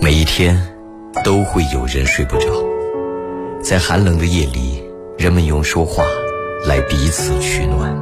[0.00, 0.60] 每一天
[1.24, 2.46] 都会有人睡不着，
[3.62, 4.82] 在寒冷的夜里，
[5.16, 6.04] 人们用说话
[6.66, 7.94] 来彼此取暖。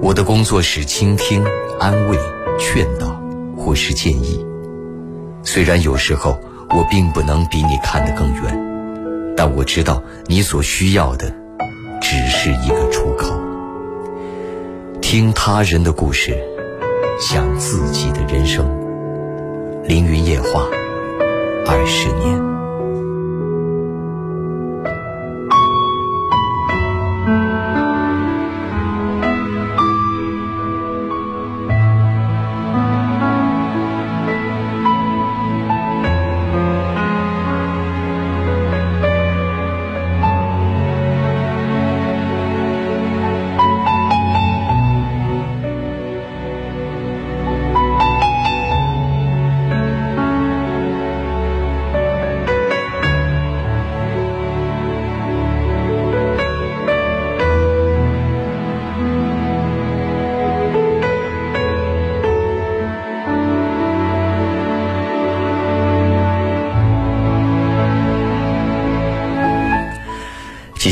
[0.00, 1.44] 我的工作是倾听、
[1.78, 2.18] 安慰、
[2.58, 3.20] 劝导，
[3.56, 4.44] 或是建议。
[5.42, 6.38] 虽然有时候
[6.70, 11.34] 我并不能比你看得更远，但我知道你所需要的
[12.00, 13.34] 只是一个出口。
[15.00, 16.38] 听他人的故事，
[17.20, 18.83] 想自己的人生。
[19.86, 20.66] 凌云夜话，
[21.66, 22.53] 二十年。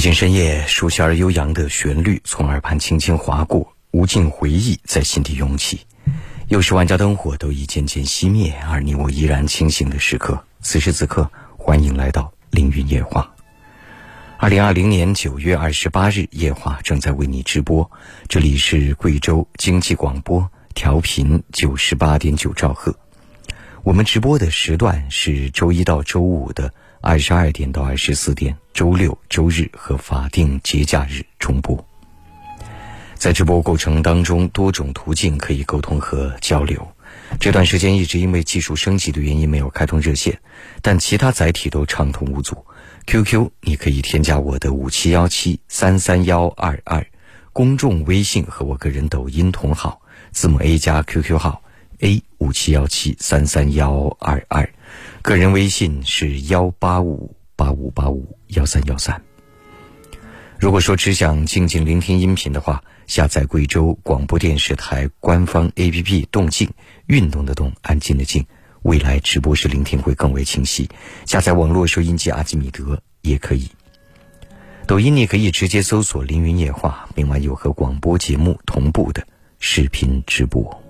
[0.02, 5.78] 寂静深夜，熟悉而悠扬的旋律从耳畔轻轻划过，无尽回忆在心底涌起。
[6.48, 10.44] 又是万家灯火都已渐渐熄灭，而你我依然清醒的时刻。
[10.60, 13.32] 此时此刻，欢迎来到凌云夜话。
[14.38, 17.88] 二零二零年九月二十八日，夜话正在为你直播。
[18.26, 22.92] 这里是贵州经济广播，调频九十八点九兆赫。
[23.84, 26.74] 我们直播的时段是周一到周五的。
[27.04, 31.84] 二十二点到二十四点，周六、周日和法定节假日重播。
[33.16, 36.86] 在直播过程当中，多种途径可以沟通和交流。
[37.40, 40.38] 这段时间一直因为技术升级的原因没有开通热线，
[40.80, 42.64] 但其他载体都畅通无阻。
[43.06, 47.04] QQ 你可以添加我的五七幺七三三幺二二，
[47.52, 51.62] 公众微信和我个人抖音同号，字母 A 加 QQ 号
[51.98, 54.72] A 五七幺七三三幺二二。
[55.22, 59.22] 个人微信是幺八五八五八五幺三幺三。
[60.58, 66.68] 如果说只想静静聆听音频的话，下载贵州广播电视台官方 APP“ 动静”，
[67.06, 68.44] 运动的动，安静的静。
[68.82, 70.88] 未来直播时聆听会更为清晰。
[71.24, 73.70] 下载网络收音机阿基米德也可以。
[74.88, 79.24] 抖音你可以直接搜索“凌云夜话”，另外有和广播节目同步的
[79.60, 80.82] 视频直播。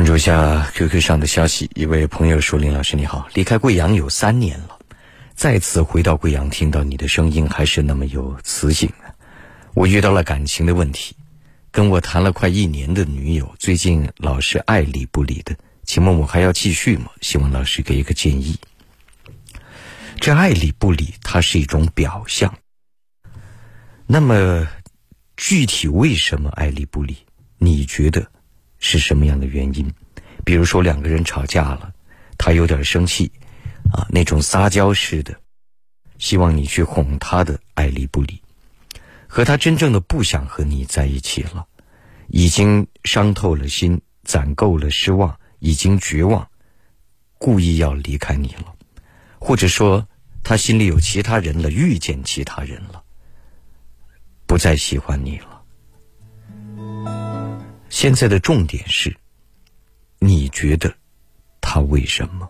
[0.00, 4.78] 关注下 QQ 上的消息，一位朋友说：“林老师你好，离开贵阳有三年了，
[5.34, 8.90] 再次回到贵阳，听到你的声音还是那么有磁性。
[9.74, 11.14] 我遇到了感情的问题，
[11.70, 17.10] 跟我谈了快一年的女友，最近老是爱理不理的，请问我还要继续吗？
[17.20, 18.56] 希望老师给一个建议。
[20.18, 22.56] 这爱理不理，它是一种表象。
[24.06, 24.66] 那么
[25.36, 27.18] 具体为什么爱理不理？
[27.58, 28.26] 你觉得
[28.80, 29.88] 是什么样的原因？”
[30.44, 31.92] 比如说两个人吵架了，
[32.36, 33.30] 他有点生气，
[33.92, 35.38] 啊，那种撒娇似的，
[36.18, 38.42] 希望你去哄他的爱理不理，
[39.28, 41.66] 和他真正的不想和你在一起了，
[42.28, 46.48] 已经伤透了心，攒够了失望，已经绝望，
[47.36, 48.74] 故意要离开你了，
[49.38, 50.08] 或者说
[50.42, 53.04] 他心里有其他人了，遇见其他人了，
[54.46, 55.49] 不再喜欢你了。
[57.90, 59.14] 现在的重点是。
[60.22, 60.94] 你觉得
[61.62, 62.46] 他为什么？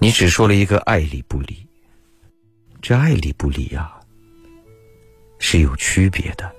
[0.00, 1.64] 你只说了一个爱理不理，
[2.82, 4.00] 这爱理不理啊，
[5.38, 6.52] 是有区别的。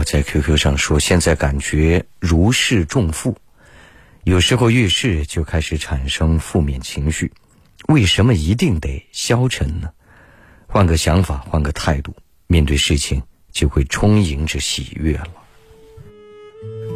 [0.00, 3.36] 友在 QQ 上说，现在感觉如释重负，
[4.24, 7.30] 有时候遇事就开始产生负面情绪，
[7.86, 9.90] 为什么一定得消沉呢？
[10.66, 12.16] 换个想法，换个态度，
[12.46, 15.28] 面对事情就会充盈着喜悦了。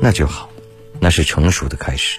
[0.00, 0.49] 那就好，
[0.99, 2.19] 那是成熟的开始，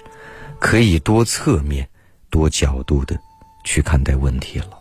[0.60, 1.88] 可以多侧面、
[2.30, 3.18] 多角度的
[3.64, 4.78] 去看待问题了。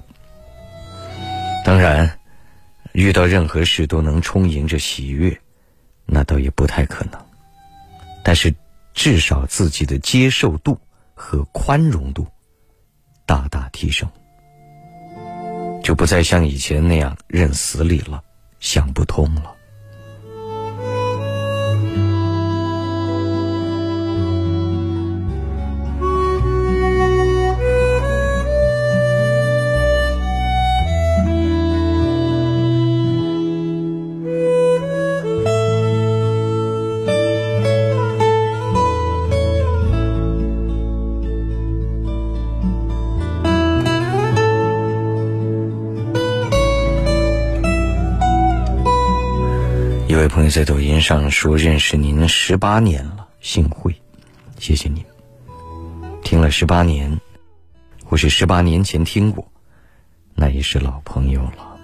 [1.66, 2.20] 当然。
[2.94, 5.38] 遇到任何事都能充盈着喜悦，
[6.06, 7.20] 那倒也不太可能。
[8.24, 8.54] 但是，
[8.94, 10.80] 至少自己的接受度
[11.14, 12.28] 和宽容度
[13.26, 14.10] 大大提升，
[15.84, 18.22] 就不再像以前那样认死理了，
[18.60, 19.55] 想不通了。
[50.16, 53.94] 这位朋友在抖音上说：“认识您十八年了，幸会，
[54.58, 55.04] 谢谢您。
[56.24, 57.20] 听了十八年，
[58.02, 59.46] 或是十八年前听过，
[60.34, 61.75] 那也是老朋友了。”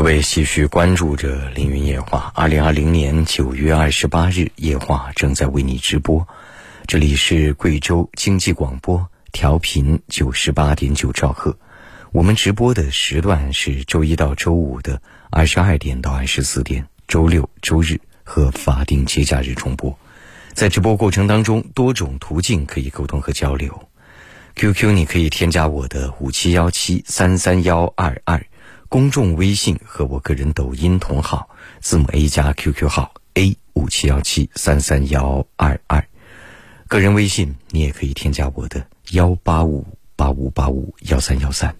[0.00, 2.32] 各位继续关注着《凌云夜话》。
[2.40, 6.26] 二零二零年九月二十八日，夜话正在为你直播。
[6.86, 11.58] 这里是贵州经济广播，调频九十八点九兆赫。
[12.12, 19.98] 我们直播的时段是周一到周五的二十二点到二十四点，周六、周日和法定节假日重播。
[20.54, 23.86] 在直播过程当中，多种途径可以沟通和交流。
[24.54, 28.46] QQ 你可以添加我的五七幺七三三幺二二。
[28.90, 31.48] 公众微信和我个人抖音同号，
[31.78, 36.04] 字母 A 加 QQ 号 A 五七幺七三三幺二二，
[36.88, 41.76] 个人微信你也可以添加我的幺八五八五八五幺三幺三。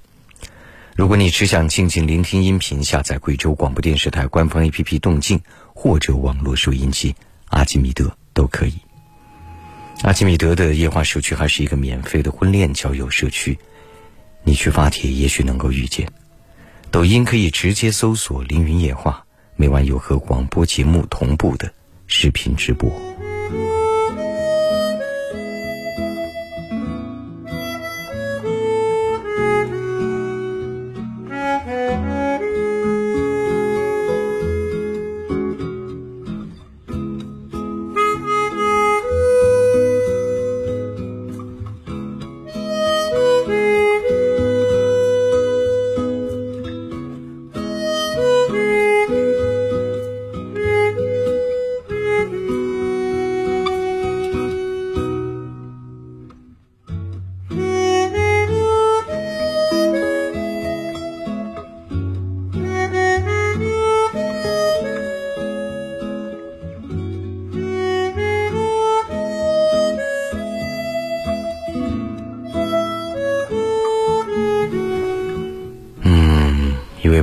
[0.94, 5.40] 如果你只想静静聆听音频，下载贵州广播电视台官方 APP 动静
[5.74, 8.74] 或者网络收音机阿基米德都可以。
[10.02, 13.58] 阿基米德的夜话社区还是一个免费的婚恋交友社区，
[14.44, 16.08] 你去发帖也许能够遇见。
[16.90, 21.72] 抖音可以直接搜索“凌云夜话”，每晚有和广播节目同步的
[22.08, 22.90] 视频直播。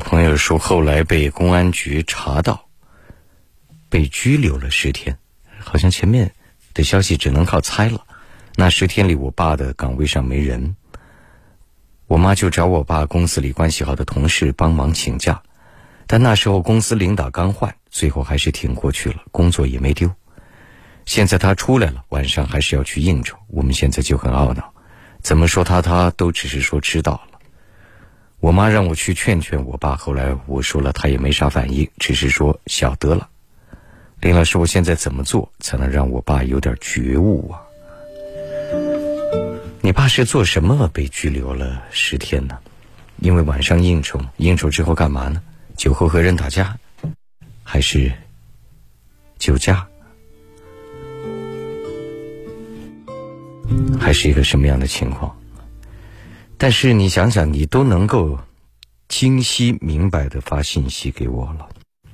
[0.07, 2.69] 朋友说后来被公安局查到，
[3.89, 5.17] 被拘留了十天，
[5.59, 6.31] 好像前面
[6.73, 8.05] 的消息只能靠猜了。
[8.55, 10.77] 那十天里，我爸的岗位上没人，
[12.05, 15.43] 我妈就找我爸公司里关系好的同事帮忙请假，
[16.07, 20.09] 但那时候公司领导刚换，最后还是挺过去了，工作也没丢。
[21.05, 23.37] 现在他出来了，晚上还是要去应酬。
[23.49, 24.73] 我们现在就很懊恼，
[25.21, 27.36] 怎么说他他都只是说知道了。
[28.39, 33.29] 我妈让我去劝劝我爸，后来我说了，他也没啥反应，只是说晓得了。
[34.21, 37.61] 林老师，我现在怎么做才能让我爸有点觉悟啊？
[39.81, 42.59] 你爸是做什么被拘留了十天呢？
[43.19, 45.41] 因为晚上应酬，应酬之后干嘛呢？
[45.75, 46.77] 酒后和人打架，
[47.63, 48.11] 还是
[49.39, 49.87] 酒驾？
[53.99, 55.35] 还是一个什么样的情况？
[56.57, 58.39] 但是你想想，你都能够
[59.09, 61.69] 清晰明白的发信息给我了，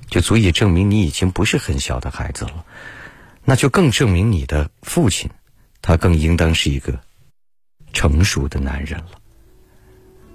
[0.08, 2.64] 就足以证明你已经不是很小的孩子了。
[3.44, 5.30] 那就更证明你的父亲，
[5.80, 6.98] 他更应当是一个
[7.92, 9.12] 成熟的男人了，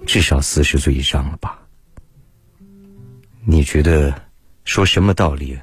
[0.05, 1.59] 至少四十岁以上了吧？
[3.45, 4.13] 你觉得
[4.63, 5.57] 说什么道理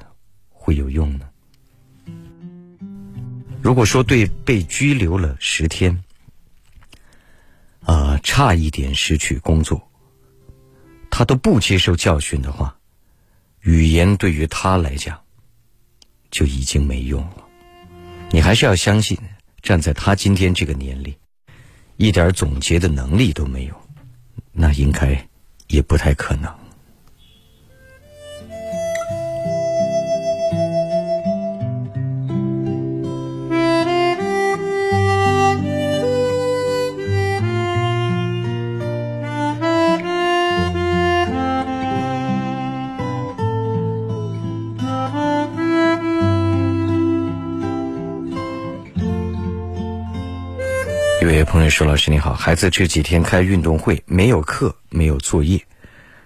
[0.49, 1.29] 会有用呢？
[3.61, 6.03] 如果说对被拘留了十天，
[7.87, 9.89] 啊，差一点失去工作，
[11.09, 12.77] 他都不接受教训的话，
[13.61, 15.21] 语言对于他来讲
[16.29, 17.45] 就已经没用了。
[18.29, 19.17] 你还是要相信，
[19.61, 21.15] 站在他今天这个年龄，
[21.95, 23.81] 一点总结的能力都没有，
[24.51, 25.25] 那应该
[25.67, 26.53] 也不太可能。
[51.33, 55.65] 一位朋友说：“老师你好，孩子这几天开运动会，没有课，没有作业，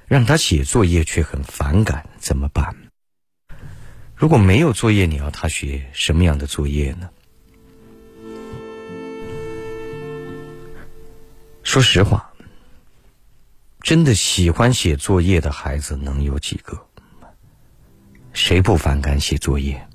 [0.06, 2.76] 让他写作业却很反感，怎么办？
[4.16, 7.10] 如果没有作业，你要他写什么样的作业呢？
[11.64, 12.32] 说实话，
[13.82, 16.80] 真的喜欢写作业的孩子能有几个？
[18.34, 19.88] 谁不反感写作业？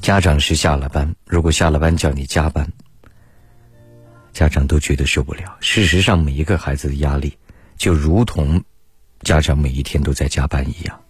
[0.00, 2.70] 家长是下了班，如果下了班叫你加班。”
[4.32, 5.56] 家长都觉得受不了。
[5.60, 7.36] 事实上，每一个孩子的压力，
[7.76, 8.62] 就如同
[9.20, 11.00] 家长每一天都在加班一样。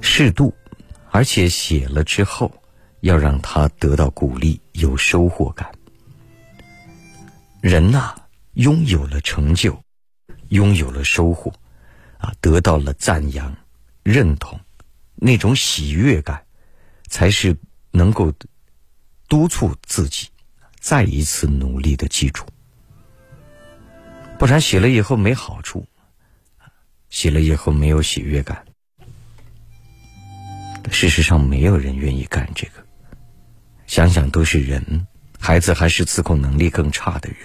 [0.00, 0.54] 适度，
[1.10, 2.50] 而且写了之后，
[3.00, 5.70] 要让他得到鼓励，有收获感。
[7.60, 8.14] 人呐，
[8.54, 9.76] 拥有了成就，
[10.50, 11.52] 拥有了收获，
[12.18, 13.52] 啊，得到了赞扬、
[14.04, 14.58] 认同，
[15.16, 16.40] 那种喜悦感，
[17.08, 17.56] 才是
[17.90, 18.32] 能够。
[19.28, 20.28] 督促自己
[20.78, 22.44] 再一次努力的记住，
[24.38, 25.86] 不然写了以后没好处，
[27.10, 28.64] 写了以后没有喜悦感。
[30.90, 32.86] 事实上，没有人愿意干这个。
[33.88, 35.06] 想想都是人，
[35.40, 37.38] 孩子还是自控能力更差的人。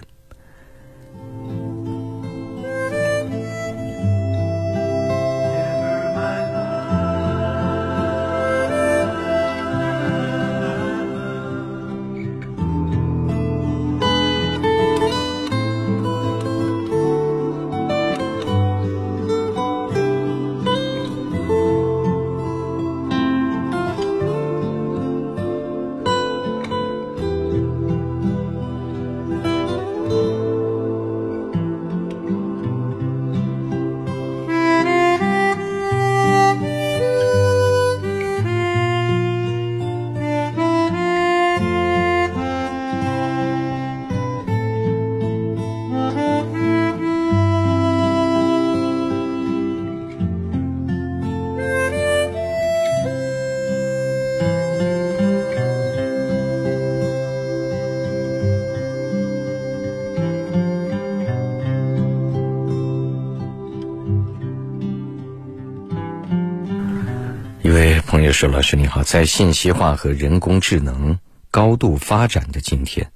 [68.42, 71.20] 周老师你好，在信息化和人工智能
[71.52, 73.12] 高度发展的今天，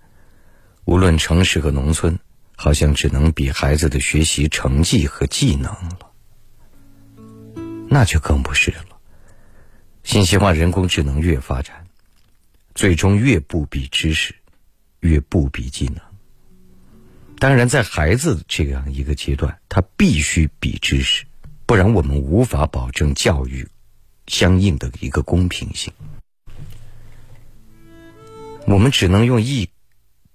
[0.86, 2.20] 无论城市和农村，
[2.55, 6.12] 好像只能比孩子的学习成绩和技能了。
[7.89, 9.00] 那就更不是了。
[10.03, 11.88] 信息化、人工智能越发展，
[12.75, 14.36] 最终越不比知识，
[15.00, 15.98] 越不比技能。
[17.39, 21.25] 当然，在孩子这样一个阶段，他必须比知识，
[21.65, 23.67] 不然我们无法保证教育。
[24.27, 25.94] 相应的一个公平性，
[28.67, 29.70] 我们只能用一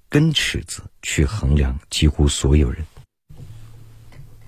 [0.08, 2.84] 根尺子去衡量几乎所有人，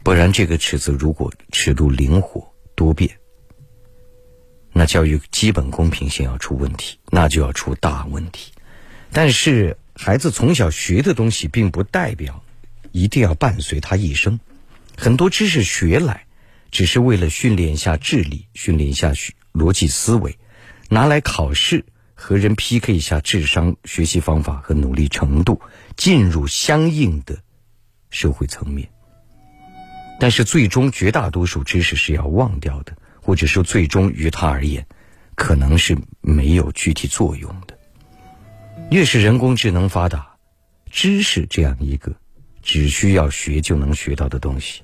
[0.03, 3.19] 不然这个尺子如果尺度灵活多变，
[4.73, 8.53] 那教育基本公平性要出问题，那就要出大问题。
[9.13, 12.43] 但是孩子从小学的东西，并不代表
[12.93, 14.41] 一定要伴随他一生。
[14.97, 16.27] 很多知识学来，
[16.73, 19.13] 只是为了训练一下智力，训练一下
[19.53, 20.37] 逻辑思维，
[20.89, 25.61] 拿来考试和人 PK 一下智商、学习方法和努力程度，
[25.97, 27.39] 进入相应的
[28.11, 28.91] 社会层面。
[30.19, 32.97] 但是最终绝大多数知识是要忘掉的。
[33.25, 34.85] 或者说，最终于他而言，
[35.37, 37.79] 可能是没有具体作用的。
[38.91, 40.35] 越是人工智能发达，
[40.91, 42.13] 知识这样一个
[42.63, 44.83] 只需要学就能学到的东西，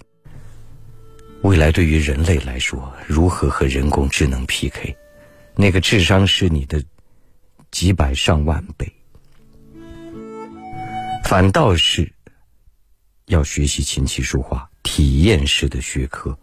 [1.43, 4.97] 未来对于人类来说，如何和人工智能 PK？
[5.55, 6.83] 那个智商是你的
[7.71, 8.93] 几百上万倍，
[11.25, 12.13] 反倒是
[13.27, 16.39] 要学习琴棋书画体验式的学科。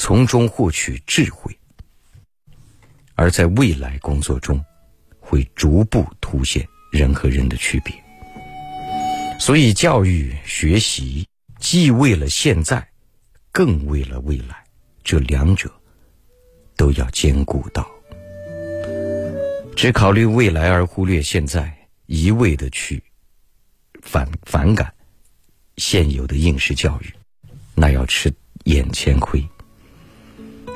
[0.00, 1.58] 从中获取智慧，
[3.16, 4.64] 而在未来工作中，
[5.18, 7.92] 会逐步凸显人和人的区别。
[9.40, 11.26] 所以，教育学习
[11.58, 12.88] 既为了现在，
[13.52, 14.64] 更为了未来，
[15.02, 15.72] 这两者
[16.76, 17.88] 都要兼顾到。
[19.76, 23.02] 只考虑未来而忽略现在，一味的去
[24.02, 24.92] 反反感
[25.76, 27.12] 现有的应试教育，
[27.74, 28.32] 那要吃
[28.64, 29.46] 眼前亏。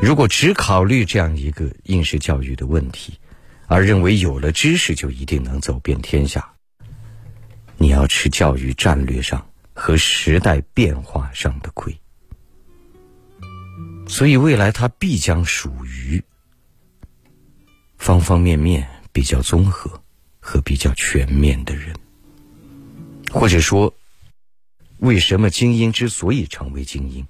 [0.01, 3.19] 如果只考虑这样一个应试教育的问题，
[3.67, 6.55] 而认为有了知识就一定能走遍天下，
[7.77, 11.97] 你要吃教育战略上和时代变化上的亏。
[14.07, 16.23] 所以未来他必将属于
[17.97, 20.03] 方方面面比较综合
[20.39, 21.95] 和比较全面的人，
[23.31, 23.93] 或者说，
[24.99, 27.27] 为什么精英之所以成为精英？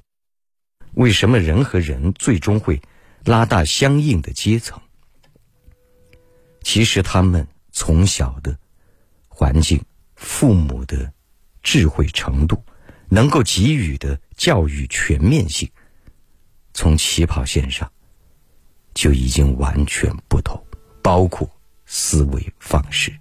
[0.95, 2.81] 为什么人和人最终会
[3.25, 4.81] 拉大相应的阶层？
[6.63, 8.59] 其实他们从小的
[9.29, 9.83] 环境、
[10.17, 11.13] 父母的
[11.63, 12.63] 智慧程度、
[13.09, 15.71] 能够给予的教育全面性，
[16.75, 17.91] 从起跑线上
[18.95, 20.63] 就已经完全不同，
[21.03, 21.49] 包括
[21.87, 23.13] 思维方式。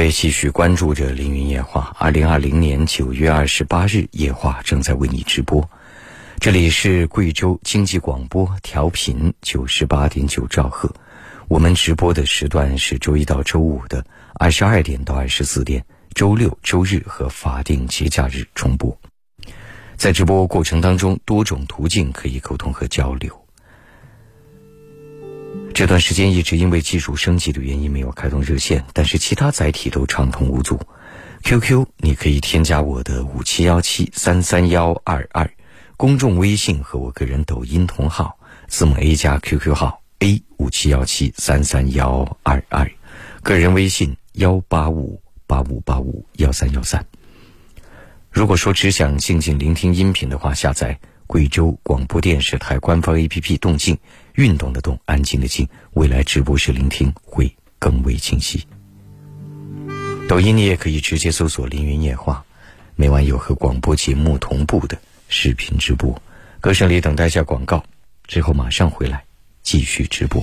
[0.00, 1.94] 位继续关注着凌云夜话。
[1.98, 5.68] 二零二零年九月二十八日，夜话正在为你直播。
[6.38, 10.90] 这里是贵州经济广播，调频九十八点九兆赫。
[11.48, 14.02] 我们直播的时段是周一到周五的
[14.36, 15.84] 二十二点到二十四点，
[16.14, 18.98] 周六、周日和法定节假日重播。
[19.98, 23.38] 在直播过程当中，多种途径可以沟通和交流。
[25.80, 30.78] 这段时间一直因为技术升级的原因没有开通热线，但是其他载体都畅通无阻。
[31.42, 35.50] QQ 你可以添加我的五七幺七三三幺二二，
[35.96, 38.38] 公众微信和我个人抖音同号，
[38.68, 42.92] 字母 A 加 QQ 号 A 五七幺七三三幺二二，
[43.42, 47.06] 个人微信幺八五八五八五幺三幺三。
[48.30, 53.96] 如果说只想静静聆听音频的话，下载贵州广播电视台官方 APP“ 动静”。
[54.34, 58.66] 运动的动，安静的静，未来直播时聆听会更为清晰。
[60.28, 62.44] 抖音你也可以直接搜索“凌云夜话”，
[62.96, 64.96] 每晚有和广播节目同步的
[65.28, 66.20] 视频直播。
[66.60, 67.84] 歌声里等待下广告，
[68.26, 69.24] 之后马上回来
[69.62, 70.42] 继续直播。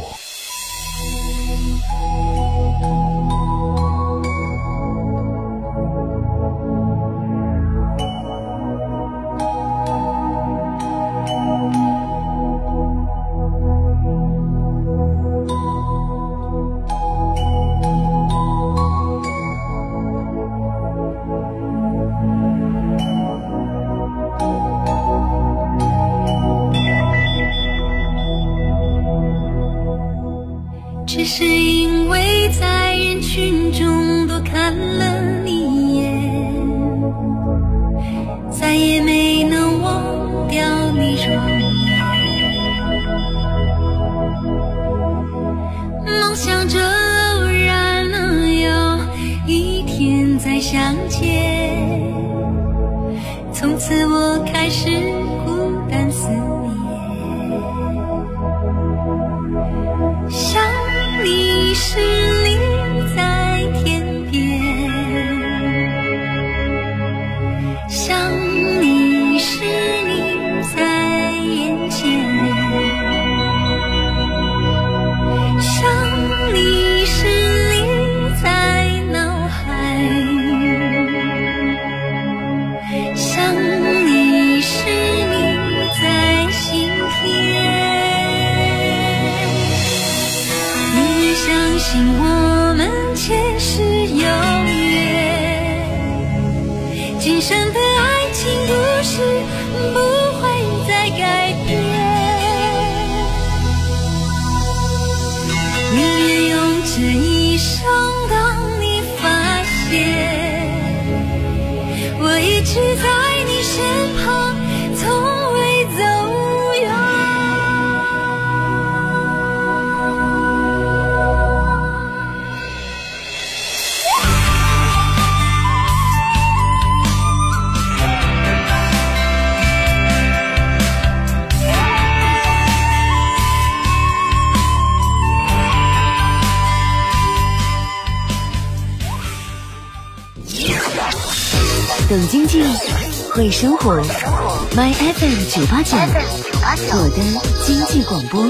[145.49, 147.17] 九八九，我的
[147.65, 148.43] 经济广播。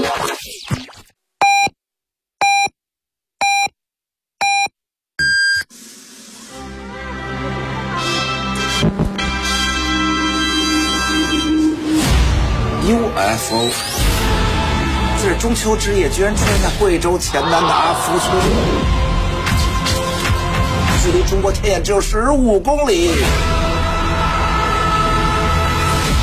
[12.82, 13.70] UFO，
[15.22, 18.36] 这中秋之夜居然出现在贵州黔南的阿福村，
[21.04, 23.12] 距离中国天眼只有十五公里。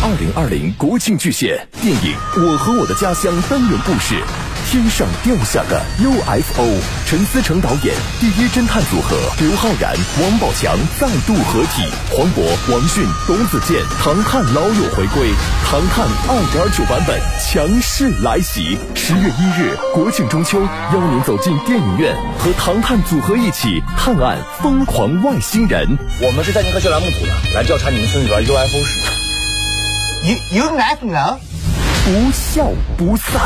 [0.06, 2.14] 二零二零国庆巨献电影
[2.46, 4.14] 《我和我的家乡》单元故事，
[4.70, 15.34] 天上掉下个 UFO，陈思诚导演，第一侦探组合刘昊然、王宝强再度合体，黄渤、王迅、董子健，唐探老友回归，
[15.66, 18.78] 唐探二点九版本强势来袭。
[18.94, 20.62] 十月一日国庆中秋，
[20.94, 25.98] 邀您走进电影院，和唐探组合一起探案疯狂外星人。
[26.22, 29.25] 我们是在银河系栏目组的，来调查你们村里边 UFO 事件。
[30.26, 31.38] U UFO？
[32.04, 33.40] 不笑不散。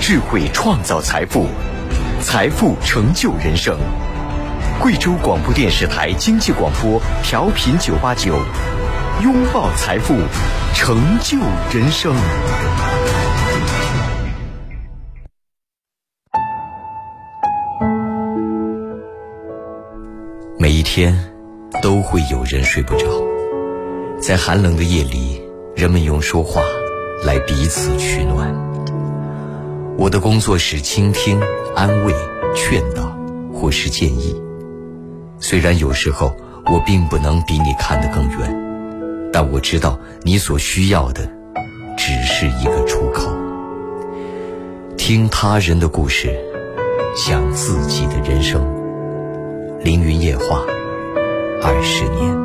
[0.00, 1.46] 智慧创造财富，
[2.18, 3.76] 财富成就人生。
[4.80, 8.34] 贵州广播电视台经济广播调频九八九，
[9.22, 10.14] 拥抱财富，
[10.74, 11.36] 成就
[11.70, 12.14] 人生。
[20.58, 21.14] 每一天
[21.82, 23.23] 都会有人睡不着，
[24.26, 25.38] 在寒冷的夜里，
[25.76, 26.62] 人们用说话
[27.26, 28.50] 来彼此取暖。
[29.98, 31.38] 我的工作是倾听、
[31.76, 32.14] 安慰、
[32.56, 33.14] 劝导，
[33.52, 34.34] 或是建议。
[35.40, 36.34] 虽然有时候
[36.72, 41.30] 我并不能比你看得更远，但我知道你所需要的
[41.94, 43.30] 只是一个出口。
[44.96, 46.34] 听他人的故事，
[47.14, 48.64] 想自己的人生。
[49.82, 50.62] 凌云夜话，
[51.62, 52.43] 二十年。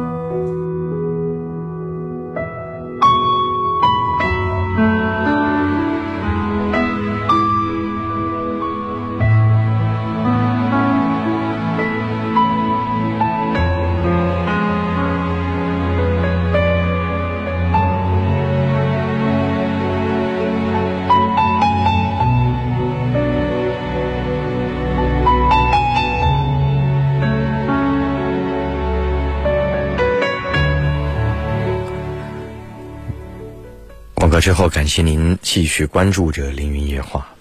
[34.50, 37.36] 最后，感谢您继续关注着《凌云夜话》。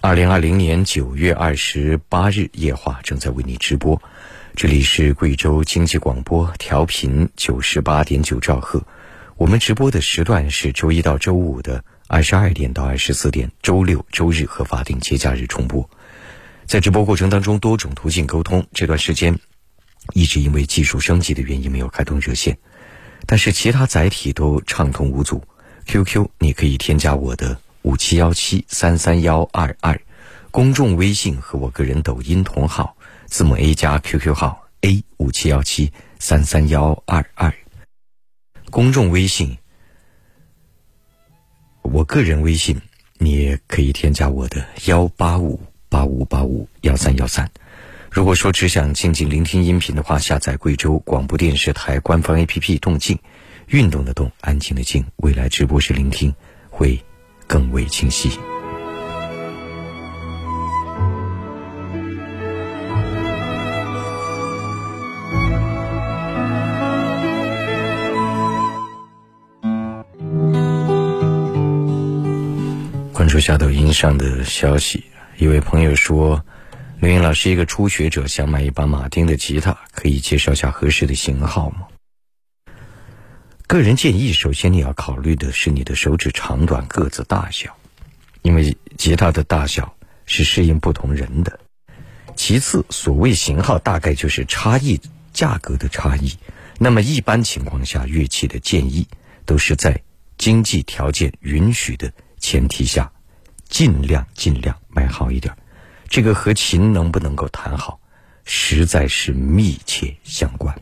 [0.00, 4.00] 二零二零年九月二十八日，夜话正在为你直播。
[4.54, 8.80] 这里是贵州经济广播，调频九十八点九兆赫。
[9.36, 15.90] 我们直播的时段是周一到周五的二十二点到二十四点，周六、周日和法定节假日重播。
[16.66, 18.64] 在直播过程当中，多种途径沟通。
[18.72, 19.36] 这段时间
[20.12, 22.56] 一直因为技术升级的原因没有开通热线，
[23.26, 25.42] 但是其他载体都畅通无阻。
[25.86, 30.00] QQ 你可以添加我的五七幺七三三幺二二，
[30.50, 37.52] 公众微信和我个人抖音同号，字母 A 加 QQ 号 A 五七幺七三三幺二二。
[38.70, 39.58] 公众微信，
[41.82, 42.80] 我个人微信
[43.18, 47.50] 你也可以添加我的幺八五八五八五幺三幺三。
[48.10, 53.18] 如果说只想静静聆听音频的话，下载贵州广播电视台官方 APP“ 动静”，
[53.68, 56.34] 运动的动，安静的静，未来直播时聆听
[56.70, 57.00] 会
[57.46, 58.30] 更为清晰。
[73.12, 75.04] 关注下抖音上的消息，
[75.38, 76.44] 一位朋友说。
[77.00, 81.88] 刘云老师，一个初学者想买一把马丁的吉他，可以介绍下合适的型号吗？
[83.72, 87.74] 个人建议，首先你要考虑的是你的手指长短、个子大小，
[88.42, 91.58] 因为吉他的大小是适应不同人的。
[92.36, 95.00] 其次，所谓型号，大概就是差异
[95.32, 96.36] 价格的差异。
[96.78, 99.08] 那么一般情况下，乐器的建议
[99.46, 100.02] 都是在
[100.36, 103.10] 经济条件允许的前提下，
[103.70, 105.56] 尽量尽量买好一点。
[106.10, 108.00] 这个和琴能不能够弹好，
[108.44, 110.78] 实在是密切相关。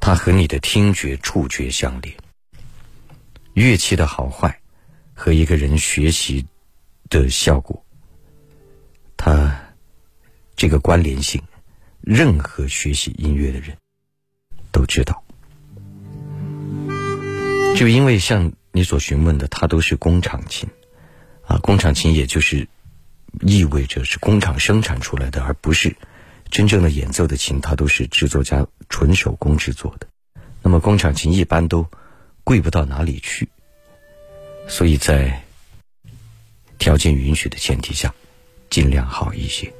[0.00, 2.12] 它和你的听觉、触觉相连。
[3.52, 4.60] 乐器的好坏
[5.14, 6.46] 和一个人学习
[7.08, 7.84] 的效果，
[9.16, 9.60] 它
[10.56, 11.40] 这个关联性，
[12.00, 13.76] 任何学习音乐的人
[14.72, 15.22] 都知道。
[17.76, 20.68] 就因为像你所询问的，它都是工厂琴
[21.46, 22.66] 啊，工厂琴也就是。
[23.42, 25.96] 意味着是工厂生产出来的，而不是
[26.50, 30.06] 真正的演奏的琴，它都是制作家纯手工制作的。
[30.62, 31.86] 那么工厂琴一般都
[32.44, 33.48] 贵不到哪里去，
[34.68, 35.42] 所以在
[36.78, 38.12] 条件允许的前提下，
[38.68, 39.72] 尽量好一些。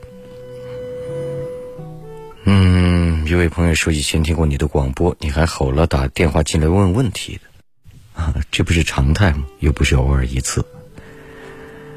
[2.44, 9.46] 嗯，一位朋友说以前听过你的广播，你还吼了打电话进来问问题的，啊，这不是常态吗？
[9.58, 10.64] 又不是偶尔一次。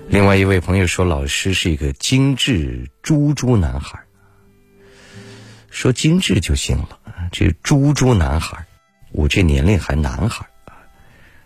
[0.10, 4.03] 另外一位朋友说：“老师是一个精致猪猪男孩。”
[5.74, 7.00] 说精致就行了，
[7.32, 8.64] 这猪猪男孩，
[9.12, 10.46] 我这年龄还男孩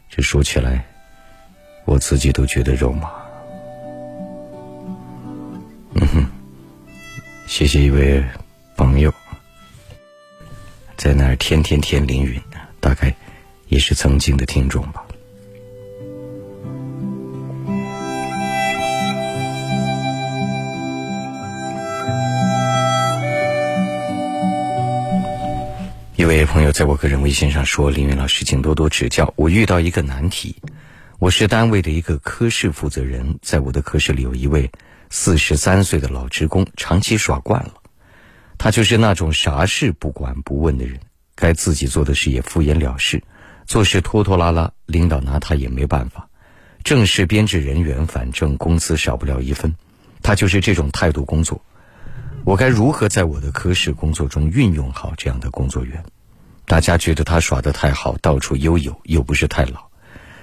[0.10, 0.86] 这说起来，
[1.86, 3.10] 我自己都觉得肉麻。
[5.94, 6.26] 嗯哼，
[7.48, 8.22] 谢谢一位
[8.76, 9.12] 朋友，
[10.98, 12.40] 在那儿天天天凌云，
[12.82, 13.16] 大概
[13.70, 15.07] 也是曾经的听众吧。
[26.17, 29.32] 一位朋友在我个人微信上说：“林云老师，请多多指教。
[29.38, 30.56] 我遇到一个难题，
[31.19, 34.71] 我是单位的一个科室负责人，在我的科室里有一位
[35.12, 37.73] 四十三岁的老职工，长期耍惯了。
[38.58, 40.99] 他就是那种啥事不管不问的人，
[41.36, 43.21] 该自己做的事也敷衍了事，
[43.67, 46.30] 做事拖拖拉拉，领导拿他也没办法。
[46.84, 49.75] 正式编制人员，反正工资少不了一分，
[50.23, 51.62] 他就是这种态度工作。”
[52.48, 56.02] 我该如何在我的科室工作中运用好这样的工作员？
[56.66, 59.90] 大家觉得他耍得太好，到处悠悠，又不是太老，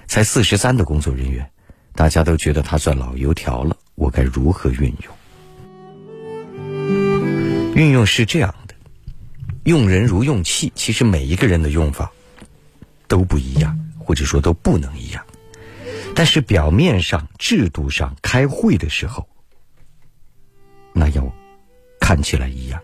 [0.07, 1.51] 才四十三的工作人员，
[1.95, 3.79] 大家都觉得他算老油条了。
[3.95, 5.15] 我该如何运用？
[7.75, 8.75] 运用是这样的：
[9.65, 12.13] 用人如用器，其实每一个人的用法
[13.09, 15.25] 都不一样，或者说都不能一样。
[16.15, 19.27] 但是表面上、制度上，开会的时候，
[20.93, 21.35] 那要。
[22.07, 22.83] 看起来一样，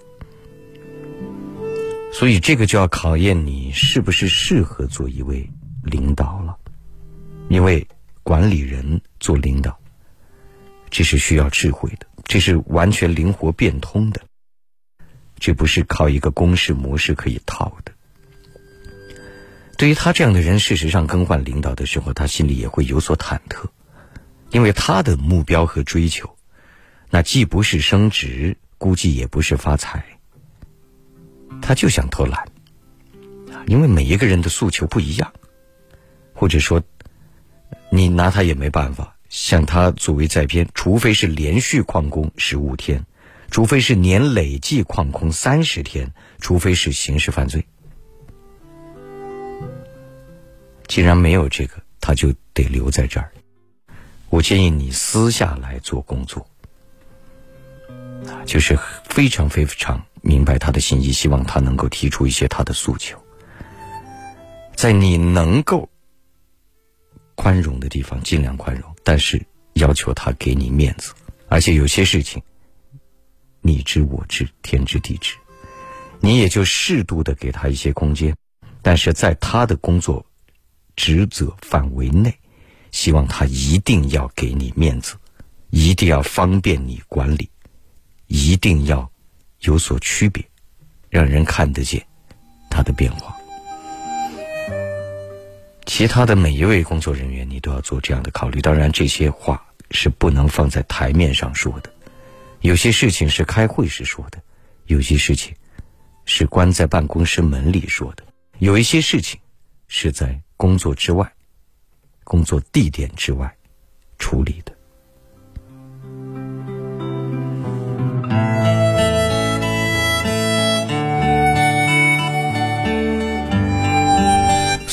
[2.10, 5.46] 所以这个就要考验你是不是适合做一位
[5.82, 6.56] 领导了。
[7.50, 7.86] 因为
[8.22, 9.78] 管理人做领导，
[10.88, 14.22] 这是需要智慧的，这是完全灵活变通的，
[15.38, 17.92] 这不是靠一个公式模式可以套的。
[19.76, 23.66] 对于他这样的人，事实上更换领导的时候，他心里也会有所忐忑，
[24.50, 26.38] 因为他的目标和追求，
[27.10, 28.56] 那既不是升职。
[28.80, 30.02] 估计也不是发财，
[31.60, 32.48] 他就想偷懒，
[33.66, 35.30] 因为每一个人的诉求不一样，
[36.32, 36.82] 或者说，
[37.90, 39.14] 你拿他也没办法。
[39.28, 43.04] 像他作为在编，除非是连续旷工十五天，
[43.50, 47.66] 除非是年累计旷工三十天，除非是刑事犯罪。
[50.88, 53.30] 既然没有这个，他就得留在这儿。
[54.30, 56.49] 我建议你私下来做工作。
[58.44, 58.78] 就是
[59.08, 63.18] 非常非常明白他的心意，希望他能够提出一些他的诉求，
[64.74, 65.88] 在你能够
[67.34, 71.12] 宽容的地方尽量宽容，但是要求他给你面子，
[71.48, 72.42] 而且有些事情
[73.60, 75.36] 你知我知天知地知，
[76.20, 78.36] 你也就适度的给他一些空间，
[78.82, 80.26] 但是在他的工作
[80.96, 82.34] 职责范围内，
[82.90, 85.16] 希望他一定要给你面子，
[85.70, 87.48] 一定要方便你管理。
[88.30, 89.10] 一定要
[89.62, 90.42] 有所区别，
[91.08, 92.00] 让人看得见
[92.70, 93.36] 它的变化。
[95.84, 98.60] 其他的每一位工作人员，你都要做这样的考虑。
[98.60, 101.92] 当然，这些话是不能放在台面上说的。
[102.60, 104.40] 有些事情是开会时说的，
[104.86, 105.52] 有些事情
[106.24, 108.22] 是关在办公室门里说的，
[108.60, 109.40] 有一些事情
[109.88, 111.30] 是在工作之外、
[112.22, 113.52] 工作地点之外
[114.18, 114.72] 处理的。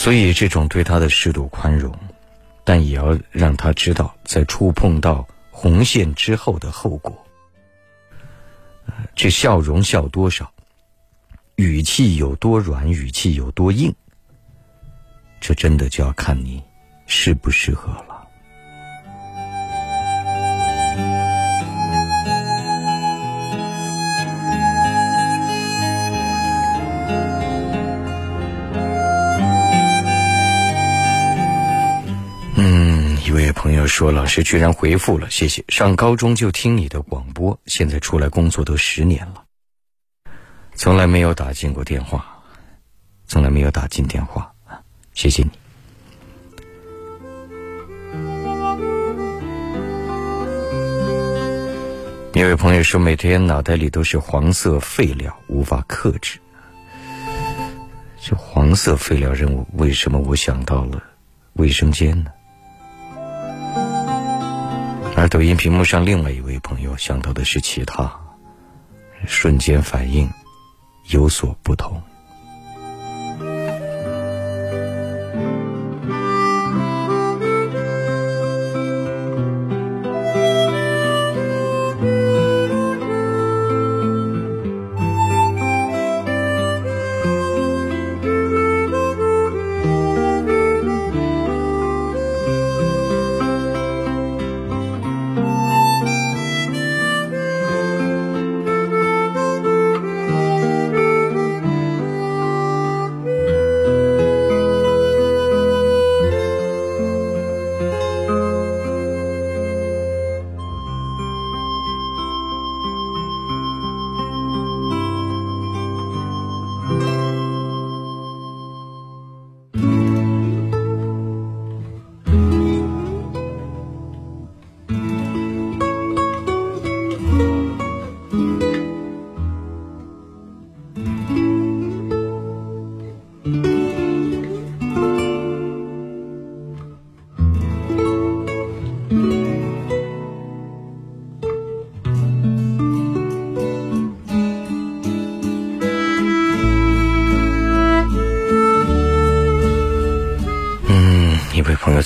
[0.07, 1.93] 所以，这种对他的适度宽容，
[2.63, 7.27] 但也要让他知道，在触碰到红线之后的后果。
[9.17, 10.49] 这笑容笑多少，
[11.57, 13.93] 语气有多软，语气有多硬，
[15.41, 16.63] 这真的就要看你
[17.05, 18.06] 适不适合了。
[33.67, 35.61] 朋友说：“老师居然回复了，谢谢。
[35.67, 39.43] 上高中就听你的广播，现在出来工作都十年了，
[40.75, 42.25] 从来没有打进过电话，
[43.27, 44.49] 从来没有打进电话，
[45.13, 45.49] 谢谢你。”
[52.39, 56.39] 一位朋友说：“每天脑袋里都是黄色废料，无法克制。”
[58.23, 61.03] 这黄色废料任务，为什么我想到了
[61.55, 62.31] 卫生间呢？
[65.17, 68.07] 而抖音屏幕上另外一位朋友想到的是其他，
[69.25, 70.29] 瞬间反应
[71.09, 71.99] 有所不同。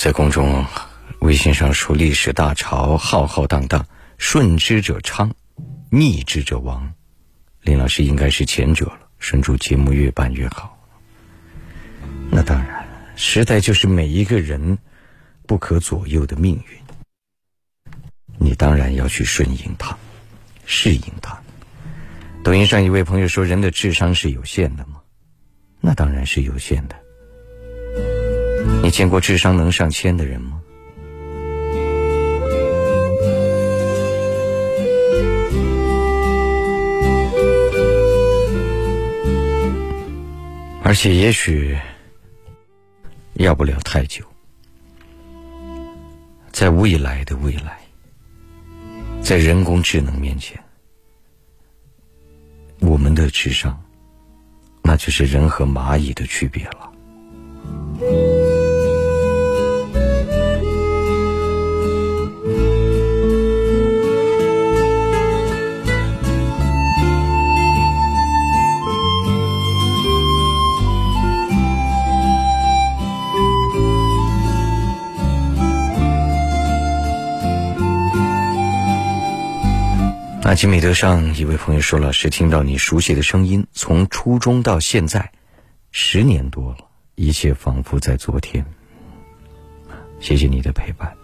[0.02, 0.66] 在公众
[1.20, 3.86] 微信上说：“历史大潮浩浩荡荡，
[4.18, 5.32] 顺之者昌，
[5.92, 6.92] 逆之者亡。”
[7.62, 8.98] 林老师应该是前者了。
[9.20, 10.76] 顺祝节目越办越好。
[12.32, 12.84] 那当然，
[13.16, 14.80] 时代就是每一个人
[15.46, 17.94] 不可左右的命运。
[18.40, 19.96] 你当然要去顺应它，
[20.66, 21.40] 适应它。
[22.44, 25.00] 抖音上一位朋友说：“人的智商是有限的吗？”
[25.80, 26.96] 那当然是有限的。
[28.84, 30.62] 你见过智商能上千的人吗？
[40.84, 41.78] 而且也许
[43.36, 44.26] 要不了太久，
[46.52, 47.80] 在未来的未来，
[49.22, 50.62] 在人工智能面前，
[52.82, 53.82] 我们的智商，
[54.82, 56.92] 那就是人和蚂蚁的区别了。
[80.44, 85.32] 阿基米德上一位朋友说：“老师，听到你熟悉的声音，从初中到现在，
[85.92, 86.78] 十年多了，
[87.14, 88.66] 一切仿佛在昨天。
[90.20, 91.16] 谢谢你的陪伴。”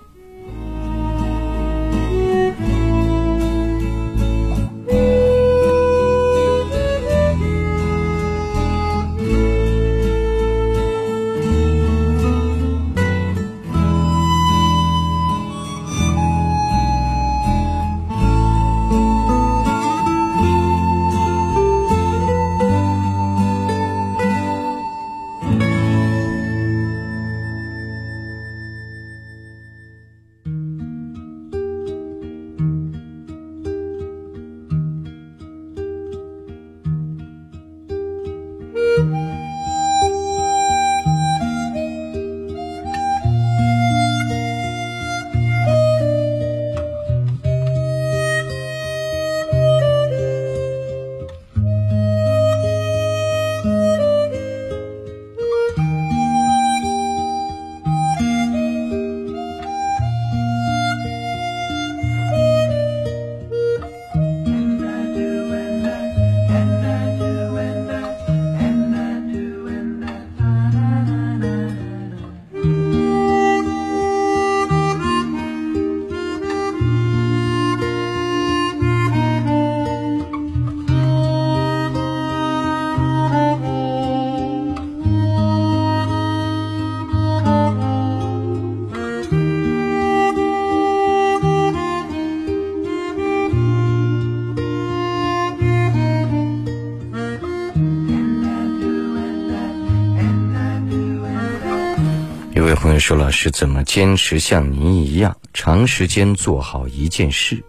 [103.07, 107.63] 位朋友说：“老师怎么坚持像您一样长时间做好一件事？”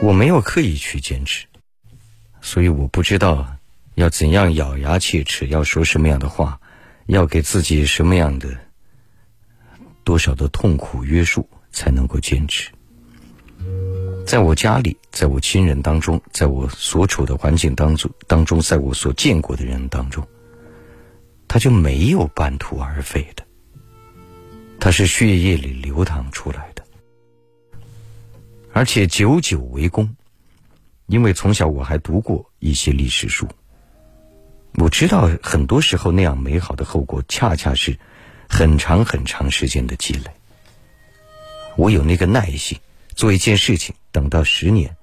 [0.00, 1.46] 我没有刻意去坚持，
[2.40, 3.46] 所以我不知道
[3.96, 6.58] 要怎样咬牙切齿，要说什么样的话，
[7.06, 8.56] 要给自己什么样的
[10.02, 12.70] 多少的痛苦约束才能够坚持。
[14.24, 20.26] 在我家里，在我亲人当中，在我所处的环境当中当中，在我所见过的人当中，
[21.48, 23.44] 他就没有半途而废的，
[24.80, 26.84] 它是血液里流淌出来的。
[28.72, 30.16] 而且久久为功，
[31.06, 33.48] 因为从小我还读过一些历史书，
[34.74, 37.98] 我知道很多时候那样美好的后果，恰恰是
[38.48, 40.30] 很长很长时间的积累。
[41.76, 42.78] 我有那个耐性，
[43.14, 44.96] 做一件事情，等到十年，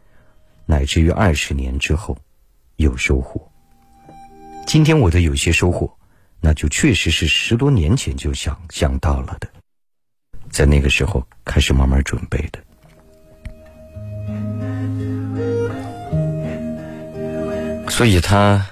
[0.65, 2.17] 乃至于二十年之后，
[2.77, 3.51] 有收获。
[4.65, 5.97] 今天我的有些收获，
[6.39, 9.49] 那就确实是十多年前就想想到了的，
[10.49, 12.59] 在那个时候开始慢慢准备的。
[17.89, 18.65] 所以，它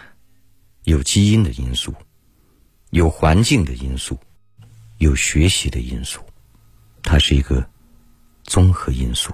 [0.83, 1.93] 有基因的因素，
[2.89, 4.17] 有环境的因素，
[4.97, 6.19] 有学习的因素，
[7.01, 7.65] 它是一个
[8.43, 9.31] 综合因素。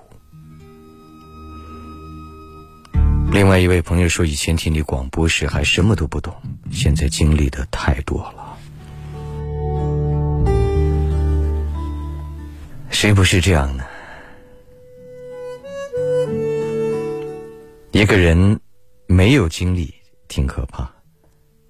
[3.32, 6.36] 另外一位朋友说，以前听你广播时还什么都不懂，
[6.72, 8.39] 现在经历的太多了。
[12.90, 13.84] 谁不是这样呢？
[17.92, 18.60] 一个人。
[19.12, 19.92] 没有经历
[20.28, 20.88] 挺可怕，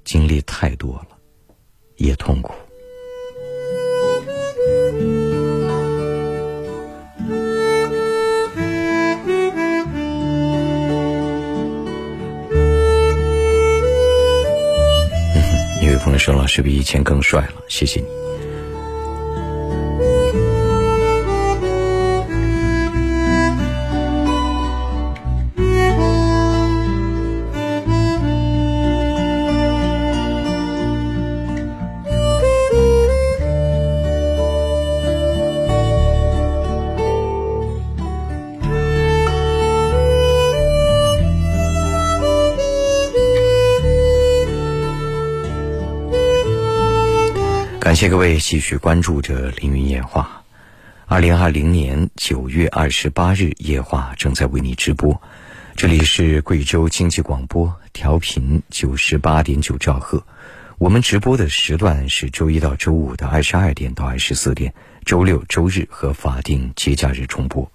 [0.03, 1.17] 经历太多了
[1.95, 2.53] 也痛苦。
[15.81, 18.07] 一位朋友说：“老师比以前更帅了，谢谢你。”
[47.79, 50.43] 感谢各位继续关注着凌云夜话。
[51.05, 55.19] 二零二零年九月二十八日，夜话正在为你直播。
[55.77, 60.23] 这里是贵州经济广播，调频九十八点九兆赫。
[60.77, 64.73] 我们直播的时段是周一到周五的二十二点到二十四点，
[65.05, 67.71] 周六、周日和法定节假日重播。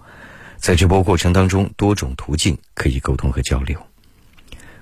[0.59, 3.81] 在直播过程当中，多种途径可以沟通和交流。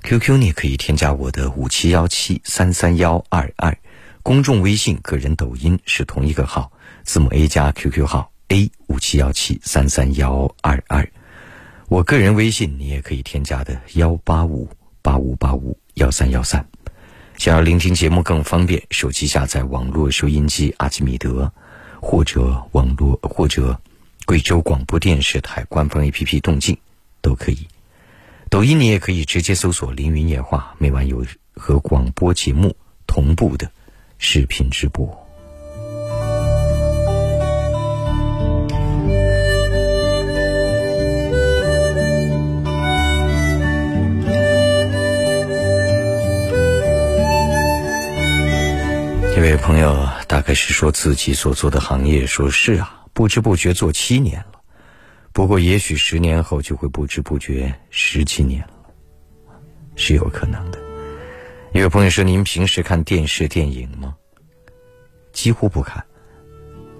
[0.03, 3.79] QQ 你可以添加我的五七幺七三三幺二二。
[4.23, 6.71] 公众微信、个人抖音是同一个号，
[7.03, 11.09] 字母 A 加 QQ 号 A 五七幺七三三幺二二。
[11.89, 14.69] 我个人微信你也可以添加的幺八五
[15.03, 16.65] 八五八五幺三幺三。
[17.37, 21.53] 想要聆听节目更方便，手机下载网络收音机阿基米德，
[22.01, 23.81] 或者网络或者
[24.25, 26.79] 贵州广播电视台官方 APP 动静
[27.21, 27.67] 都可以。
[28.49, 32.77] 抖音你也可以直接搜索“凌云夜话”，每晚有和广播节目
[33.09, 33.73] 同步的。
[34.25, 35.05] 视频直播。
[49.35, 54.61] 这位朋友大概是说自己所做的行业，说是啊，不知不觉做七年了。
[55.33, 58.75] 不过也许十年后就会不知不觉十七年了，
[59.97, 60.82] 是有可能的。
[61.75, 64.15] 一位朋友说：“您平时看电视电影吗？”
[65.33, 66.05] 几乎不看。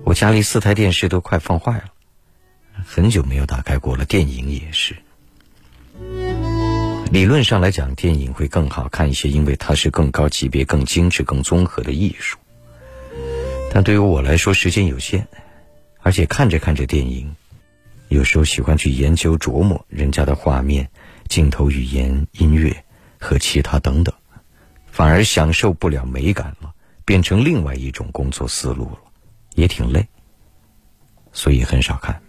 [0.03, 1.85] 我家里四台电视都快放坏了，
[2.87, 4.07] 很久没有打开过了。
[4.07, 4.97] 电影也是。
[7.11, 12.39] 理论上来讲，电影会更好看一些，因为它是更高级别、更精致、更综合的艺术。
[13.71, 15.29] 但对于我来说，时间有限，
[16.01, 17.37] 而且看着看着电影，
[18.09, 20.89] 有时候喜欢去研究琢磨人家的画面、
[21.29, 22.85] 镜头语言、音乐
[23.21, 24.15] 和其他等等。
[24.93, 26.71] 反而享受不了美感了，
[27.07, 28.99] 变成另外一种工作思路了，
[29.55, 30.07] 也挺累，
[31.33, 32.21] 所以很少看。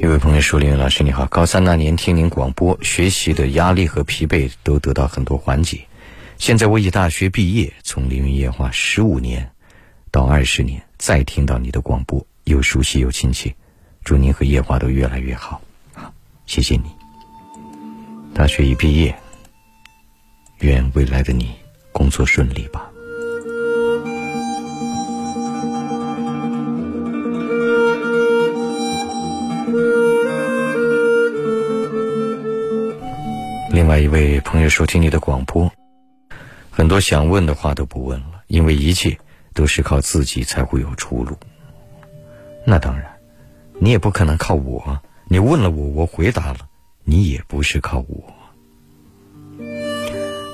[0.00, 5.86] 一位朋友说：“林云老师你好，高三那年听您广播，学习的压力和疲惫都得到很多缓解。”
[6.36, 9.50] 现在我已大学毕业，从凌云夜话十五年，
[10.10, 13.54] 到二十年再听到你的广播，又熟悉又亲切。
[14.04, 15.58] 祝您和夜话都越来越好，
[15.94, 16.12] 好，
[16.44, 16.84] 谢谢你。
[18.34, 19.16] 大学一毕业，
[20.58, 21.54] 愿未来的你
[21.92, 22.90] 工作顺利吧。
[33.72, 35.72] 另外一位朋友收听你的广播，
[36.76, 39.16] 很多想问的话都不问了，因为一切
[39.52, 41.38] 都是靠自己才会有出路。
[42.66, 43.16] 那当然，
[43.78, 45.00] 你也不可能靠我。
[45.28, 46.68] 你问了我，我回答了，
[47.04, 48.24] 你也不是靠我。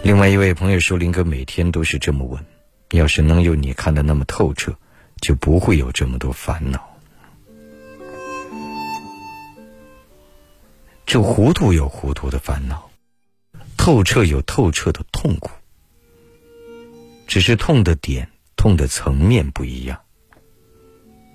[0.04, 2.44] 另外一位朋友说：“林哥每天都是这么问，
[2.90, 4.74] 要是能有你看的那么透彻，
[5.22, 6.98] 就不会有这么多烦恼。
[11.06, 12.90] 这糊涂有糊涂的烦恼。”
[13.78, 15.50] 透彻有透彻的痛苦，
[17.30, 20.00] 只是痛的点、痛的层面不一样。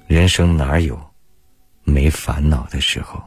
[0.07, 0.99] 人生哪有
[1.85, 3.23] 没烦恼的时候？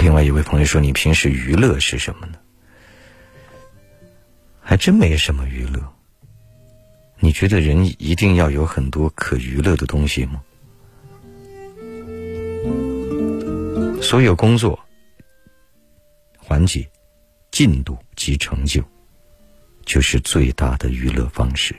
[0.00, 2.38] 另外一位朋友说：“你平时娱乐是什么呢？”
[4.62, 5.82] 还真没什么娱乐。
[7.18, 10.40] 你觉得人一定要有很多可娱乐的东西吗？
[14.00, 14.78] 所有工作、
[16.38, 16.88] 环节、
[17.50, 18.82] 进度及成就，
[19.84, 21.74] 就是最大的娱乐方式。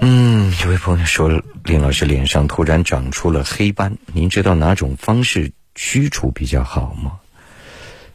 [0.00, 1.28] 嗯，有位朋友说，
[1.64, 7.18] 林老师脸上突然长出了黑斑，您知道哪种方式驱除比较好吗？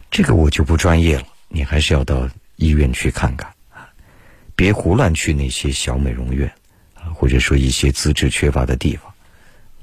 [0.09, 3.53] 这个我就不专业了，你还是要到医院去看看，
[4.57, 6.51] 别胡乱去那些小美容院
[6.95, 9.13] 啊，或者说一些资质缺乏的地方，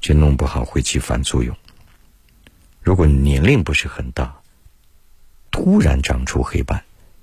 [0.00, 1.56] 这弄不好会起反作用。
[2.82, 4.34] 如果年龄不是很大，
[5.52, 6.82] 突然长出黑斑，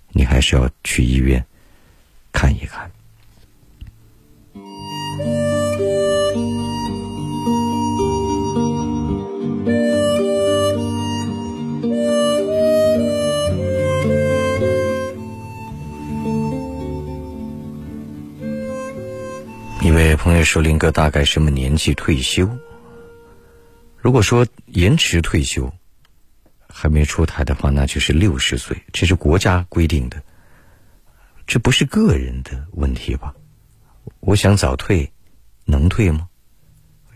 [0.10, 1.46] 你还是要去医院
[2.32, 2.90] 看一看。
[19.92, 22.50] 一位朋友说：“林哥大概什么年纪退休？
[23.98, 25.74] 如果说延迟退休，
[26.70, 30.24] 还没出台的话，那就是六十岁，这是国家规定的，
[31.46, 33.36] 这不是个人的问题吧？
[34.22, 35.12] 我想早退，
[35.66, 36.30] 能退吗？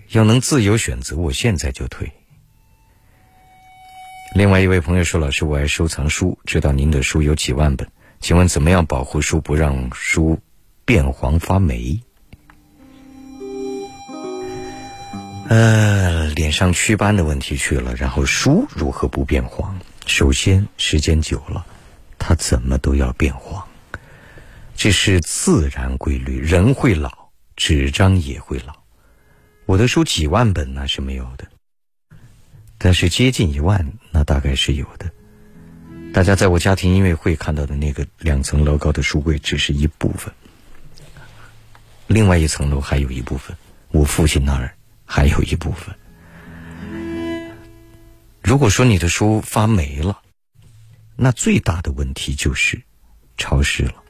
[0.09, 2.11] 要能自由选择，我现在就退。”
[4.35, 10.41] 另外一位朋友说：“老师，我爱收藏书，知道您的书有几万本，请问怎么样保护书不让书
[10.83, 12.01] 变黄发霉？”
[15.47, 19.79] 呃，脸上祛斑的问题去了，然后书如何不变黄？
[20.07, 21.65] 首先，时间久了，
[22.17, 23.63] 它怎么都要变黄，
[24.75, 26.39] 这是自然规律。
[26.39, 28.75] 人会老，纸张也会老。
[29.67, 31.45] 我的书几万本那是没有的，
[32.79, 35.11] 但是接近一万那大概是有的。
[36.11, 40.33] 大家在我家庭音乐会看到的那个两层楼高的书柜只是一部分，
[42.07, 43.55] 另外一层楼还有一部分，
[43.91, 44.75] 我父亲那儿。
[45.05, 45.95] 还有一部分，
[48.41, 50.19] 如果说你的书发霉了，
[51.15, 52.81] 那最大的问题就是
[53.37, 54.03] 潮湿了。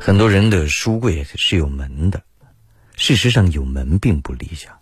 [0.00, 2.22] 很多人的书柜是有门的，
[2.96, 4.76] 事实上有门并不理想，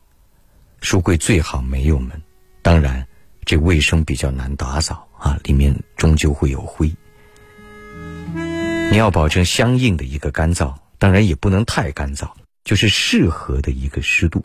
[0.81, 2.23] 书柜最好没有门。
[2.63, 3.07] 当然，
[3.45, 6.89] 这卫生比较难打扫啊，里面终究会有灰。
[8.91, 12.31] 你要保证相应的一个干燥，当然也不能太干燥，
[12.65, 14.45] 就是适合的一个湿度。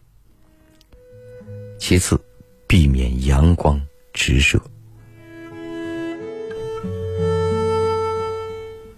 [1.86, 2.17] 其次，
[2.65, 3.77] 避免阳光
[4.13, 4.57] 直射。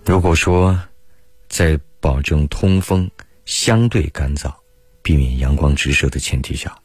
[0.05, 0.79] 如果说
[1.49, 3.09] 在保证通风、
[3.45, 4.53] 相对干燥、
[5.01, 6.77] 避免阳光直射的前提下，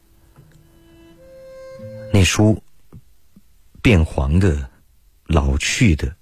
[2.11, 2.59] 那书
[3.83, 4.71] 变黄的、
[5.27, 6.17] 老去的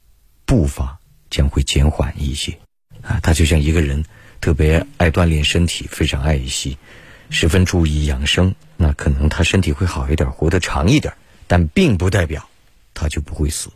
[0.45, 0.99] 步伐
[1.31, 2.51] 将会减缓一些。
[3.01, 4.05] 啊，他就像一个人
[4.41, 6.77] 特别爱锻炼身体，非常爱惜。
[7.31, 11.15] 十分注意养生，那可能他身体会好一点，活得长一点，
[11.47, 12.49] 但并不代表
[12.95, 13.71] 他就不会死。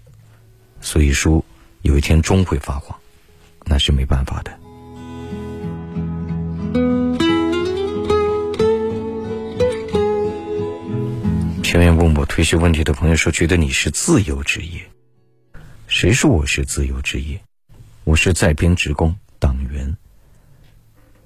[0.81, 1.45] 所以说，
[1.83, 2.99] 有一天终会发黄，
[3.65, 4.59] 那是没办法的。
[11.63, 14.83] 前面问我退休问题的朋友说，觉得你是自由职业，
[15.87, 17.41] 谁说我是自由职业？
[18.05, 19.97] 我是在编职工党员。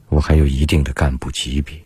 [0.09, 1.86] 我还有一定的干部级别。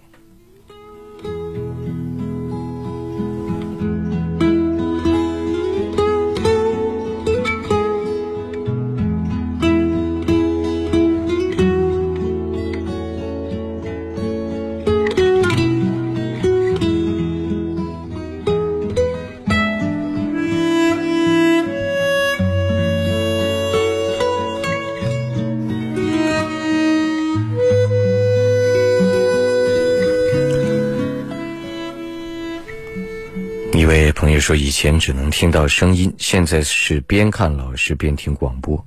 [34.41, 38.85] 说，以前只能听到声音，现在是边看老师边听广播。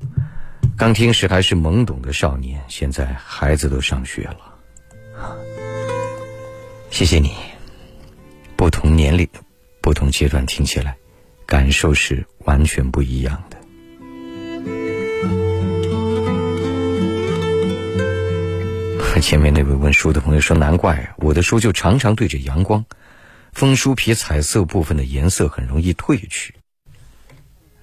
[0.76, 4.38] 刚听时还是懵懂的少年，现在孩子都上学了。
[6.90, 7.34] 谢谢你。
[8.56, 9.28] 不同年龄、
[9.82, 10.96] 不同阶段听起来，
[11.46, 13.58] 感受是完全不一样的。
[19.22, 22.84] 前面那位问书的朋友说：“难怪我的书就常常对着阳光。”
[23.54, 26.56] 风书皮彩色部分的颜色很容易褪去。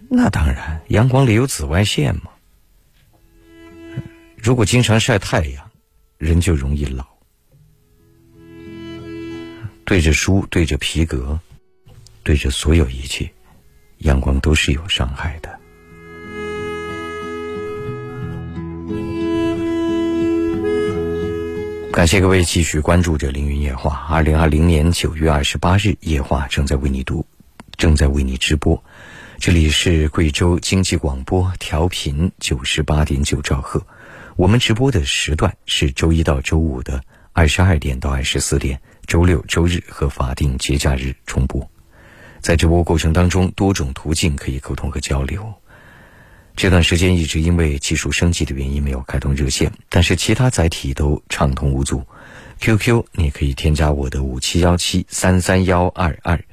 [0.09, 2.23] 那当然，阳光里有紫外线嘛。
[4.37, 5.71] 如果经常晒太阳，
[6.19, 7.07] 人就容易老。
[9.85, 11.39] 对着书，对着皮革，
[12.25, 13.31] 对着所有一切，
[13.99, 15.60] 阳光都是有伤害的。
[22.01, 24.07] 感谢各位继续关注着《凌云夜话》。
[24.11, 27.27] 二零二零年九月二十八日，夜话正在为你读，
[27.77, 28.83] 正在为你直播。
[29.39, 33.87] 这里是贵州经济广播，调频九十八点九兆赫。
[34.37, 41.71] 我们直播的时段是周一到周五的二十二点到二十四点，周六、周日和法定节假日重播。
[42.41, 45.53] 在直播过程当中，多种途径可以沟通和交流。
[46.61, 52.05] 这段时间一直因为技术升级的原因没有开通热线，但是其他载体都畅通无阻。
[52.61, 56.45] QQ 你可以添加我的五七幺七三三幺二二，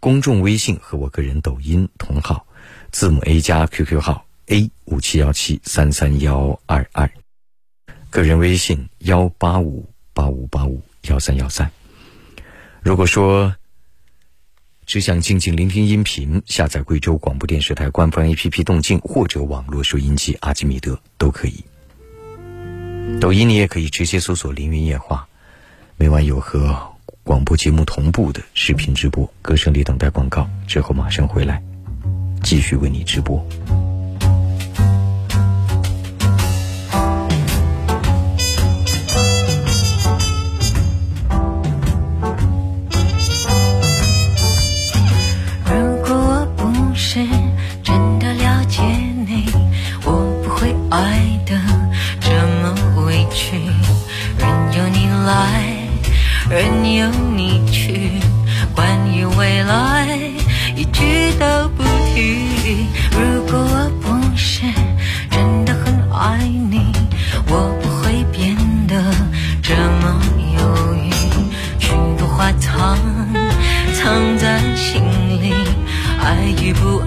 [0.00, 2.46] 公众微信和我个人抖音同号，
[2.90, 7.10] 字母 A 加 QQ 号 A 五七幺七三三幺二二，
[8.08, 11.70] 个人微信幺八五八五八五幺三幺三。
[12.80, 13.54] 如果说。
[14.86, 21.64] 只想静静聆听音频，下载贵州广播电视台官方 APP 动静或者网络收音机阿基米德都可以。
[23.20, 25.26] 抖音你也可以直接搜索“凌云夜话”，
[25.98, 29.28] 每晚有和广播节目同步的视频直播。
[29.42, 31.60] 歌声里等待广告之后马上回来，
[32.44, 33.44] 继续为你直播。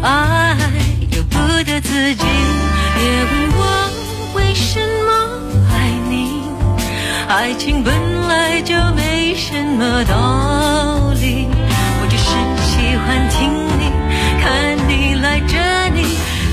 [0.01, 0.57] 爱
[1.11, 2.25] 由不得自己。
[2.95, 3.61] 别问我
[4.35, 5.07] 为什么
[5.71, 5.73] 爱
[6.09, 6.41] 你，
[7.27, 7.93] 爱情本
[8.27, 9.09] 来就没。
[9.41, 11.47] 什么道理？
[11.49, 12.29] 我只是
[12.69, 13.39] 喜欢听
[13.79, 13.81] 你，
[14.43, 15.55] 看你赖着
[15.95, 16.03] 你，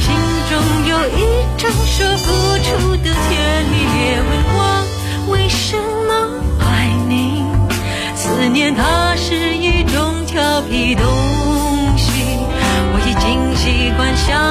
[0.00, 0.06] 心
[0.48, 0.56] 中
[0.88, 1.20] 有一
[1.58, 2.26] 种说不
[2.62, 3.34] 出的甜
[3.66, 3.74] 蜜。
[3.92, 4.58] 别问我
[5.28, 6.10] 为什么
[6.60, 6.64] 爱
[7.06, 7.44] 你，
[8.14, 10.94] 思念它是一种调皮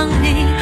[0.04, 0.55] 你，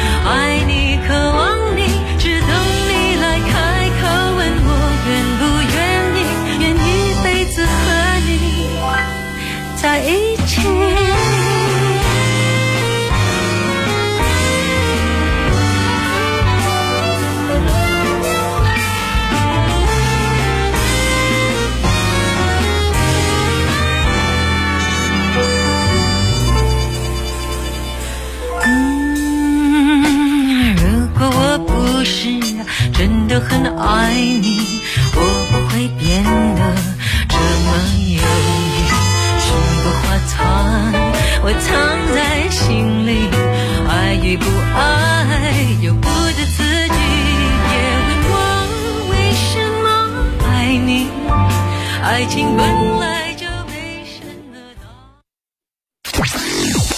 [33.34, 34.80] 的很爱你，
[35.12, 35.18] 我
[35.50, 36.60] 不会变得
[37.28, 37.66] 这么
[38.06, 38.22] 犹豫。
[40.26, 40.40] 藏，
[41.42, 41.68] 我藏
[42.14, 43.28] 在心里，
[43.88, 44.78] 爱与不爱
[45.82, 46.94] 由不得自己。
[47.66, 47.74] 别
[48.06, 48.32] 问我
[49.10, 49.50] 为什
[49.82, 49.84] 么
[50.46, 51.08] 爱你，
[52.04, 52.64] 爱情本
[53.00, 54.22] 来就没什
[54.52, 54.86] 么道。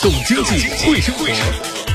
[0.03, 1.25] 懂经济，会生活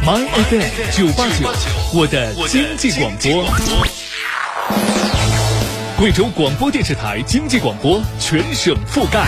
[0.04, 1.48] ，My FM 九八九，
[1.94, 3.46] 我的经济广播。
[6.02, 9.24] 贵州广播电视台经济广播全省覆盖，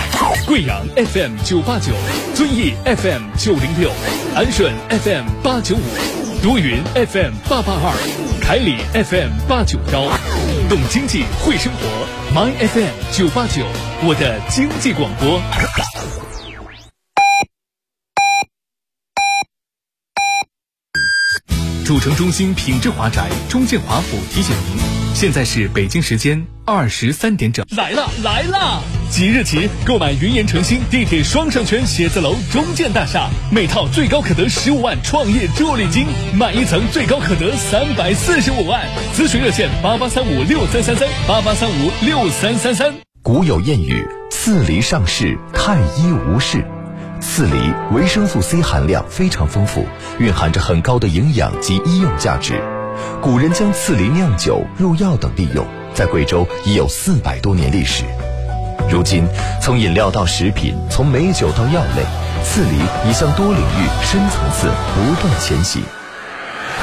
[0.48, 1.94] 贵阳 FM 九八九，
[2.34, 3.92] 遵义 FM 九零六，
[4.34, 7.94] 安顺 FM 八九五，多云 FM 八八二，
[8.42, 10.10] 凯里 FM 八九幺，
[10.68, 11.88] 懂经济会生活
[12.34, 13.68] ，My FM 九八九，
[14.08, 15.40] 我的经济广播。
[21.86, 24.82] 主城中心品质华宅中建华府提醒您，
[25.14, 27.64] 现在是北京时间二十三点整。
[27.78, 28.82] 来了来了！
[29.12, 38.82] 即日起购买云岩城新地铁双商圈写字楼中建大厦，每套最高可得十五万创业助力金，买一层最高可得三百四十五万。
[39.16, 42.94] 咨询热线八八三五六三三三八八三五六三三三。
[43.22, 46.66] 古有谚语：“刺梨上市，太医无事。”
[47.22, 47.54] 刺梨
[47.94, 49.88] 维生素 C 含量非常丰富，
[50.20, 52.60] 蕴含着很高的营养及医用价值。
[53.24, 58.04] 古人将刺梨酿酒、入药等利用，在贵州已有四百多年历史。
[58.92, 59.26] 如今，
[59.62, 62.04] 从饮料到食品，从美酒到药类，
[62.44, 62.76] 刺梨
[63.10, 65.82] 已向多领域、深层次不断前行。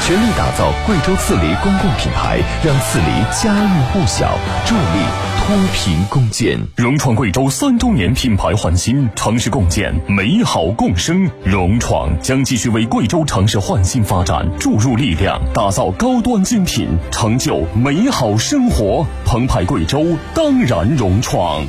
[0.02, 4.32] 全力打造贵州刺梨公共品牌，让刺梨家喻户晓，
[4.64, 5.04] 助力
[5.38, 6.58] 脱贫攻坚。
[6.74, 11.30] 融创贵州三周年品牌焕新，城市共建，美好共生。
[11.44, 19.06] 融创将继续为贵州城市焕新发展注入力量，打造高端精品，成就美好生活。
[19.26, 21.64] 澎湃贵州，当然融创。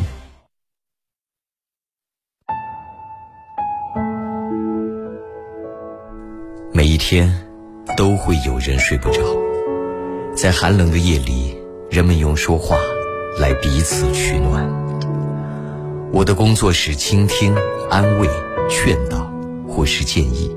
[6.74, 7.30] 每一天，
[7.98, 9.22] 都会有人睡不着。
[10.36, 11.58] 在寒冷的夜里，
[11.90, 12.78] 人们用说话
[13.40, 14.70] 来彼此取暖。
[16.12, 17.56] 我的工作是倾听、
[17.90, 18.28] 安慰、
[18.70, 19.32] 劝导，
[19.68, 20.56] 或是建议。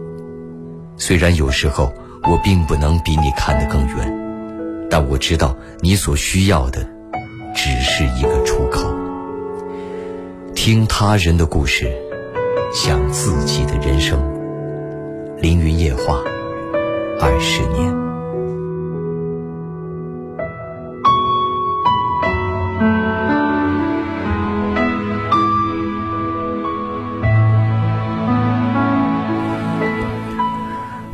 [0.96, 6.88] 虽然有时候我并不能比你看得更远，但我知道你所需要的
[7.54, 8.92] 只是一个出口。
[10.54, 11.92] 听他人的故事，
[12.72, 14.18] 想自己的人生。
[15.40, 16.22] 凌云夜话，
[17.20, 17.92] 二十年。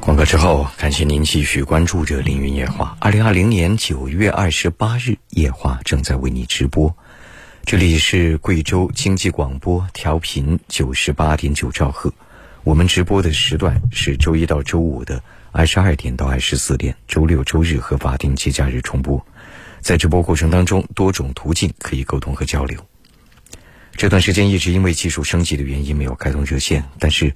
[0.01, 2.97] 广告之后，感谢您继续关注着《凌云夜话》。
[3.05, 6.95] 二零二零年九月二十八日，夜话正在为你直播。
[7.65, 12.13] 这里是贵州经济广播，调频九十八点九兆赫。
[12.65, 15.23] 我们直播的时段是周一到周五的
[15.53, 19.25] 二十二点到二十四点，周六、周日和法定节假日重播。
[19.81, 22.79] 在直播过程当中，多种途径可以沟通和交流。
[23.93, 27.35] 这段时间一直因为技术升级的原因没有开通热线，但是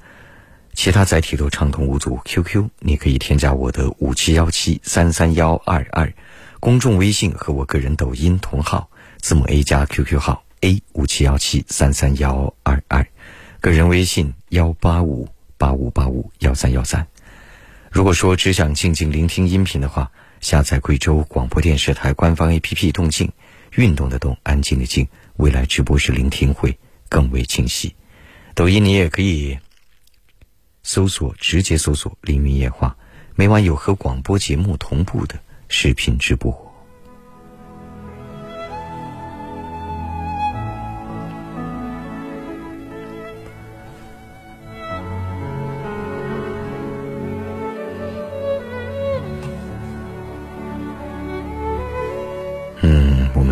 [0.72, 2.20] 其他载体都畅通无阻。
[2.24, 6.12] QQ 你可以添加我的五七幺七三三幺二二，
[6.60, 8.88] 公众微信和我个人抖音同号，
[9.20, 13.06] 字母 A 加 QQ 号 A 五七幺七三三幺二二。
[13.60, 17.06] 个人微信幺八五八五八五幺三幺三。
[17.95, 23.30] 如果说只想静静聆听音频的话，下载贵州广播电视台官方 APP“ 动静”，
[23.70, 26.76] 运动的动，安静的静，未来直播时聆听会
[27.09, 27.95] 更为清晰。
[28.57, 29.61] 抖音你也可以
[30.82, 32.97] 搜索，直接搜索“凌云夜话”，
[33.36, 35.38] 每晚有和广播节目同步的
[35.68, 36.63] 视频直播。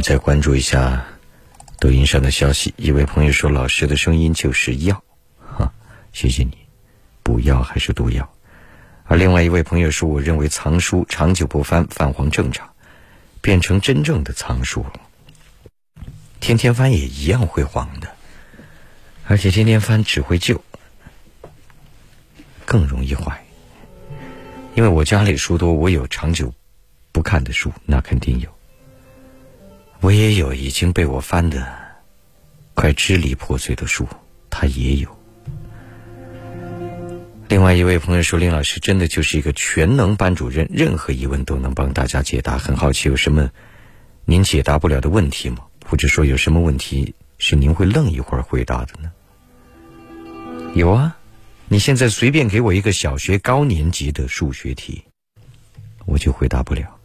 [0.02, 1.06] 再关注一下
[1.78, 5.00] 抖音上的消息，一位朋友说：“老师的声音就是药，
[5.38, 5.72] 哈，
[6.12, 6.58] 谢谢你，
[7.22, 8.28] 补药还是毒药？”
[9.06, 12.68] 而另外一位朋友说：“我认为藏书长久不翻，泛黄正常，
[13.40, 15.00] 变成真正的藏书了。
[16.40, 18.08] 天天翻也一样会黄的，
[19.28, 20.60] 而且天天翻只会旧，
[22.64, 23.44] 更容易坏。
[24.74, 26.52] 因为我家里书多，我有长久
[27.12, 28.50] 不看的书，那肯定有。”
[30.02, 31.64] 我也有已经被我翻的
[32.74, 34.04] 快支离破碎的书，
[34.50, 35.08] 他也有。
[37.48, 42.58] 另外一位朋友说：“林老师真的就是一个全能班主任，任何疑问都能帮大家解答。
[42.58, 43.50] 很好奇有什么
[44.24, 45.58] 您解答不了的问题吗？
[45.86, 49.12] 或者说有什么问题是您会愣一会儿回答的呢？”
[50.74, 51.16] 有啊，
[51.68, 55.04] 你现在随便给我一个小学高年级的数学题，
[56.06, 56.98] 我就回答不了。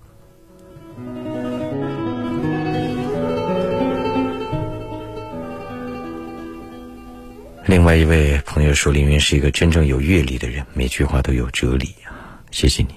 [7.68, 12.96] 另外一位朋友说：“凌云是一个真正有阅历的人，每句话都有哲理啊！”谢谢你。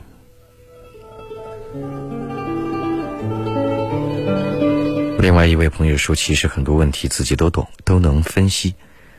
[5.19, 8.77] 另外一位朋友说，其实很多问题自己都懂，都能分析，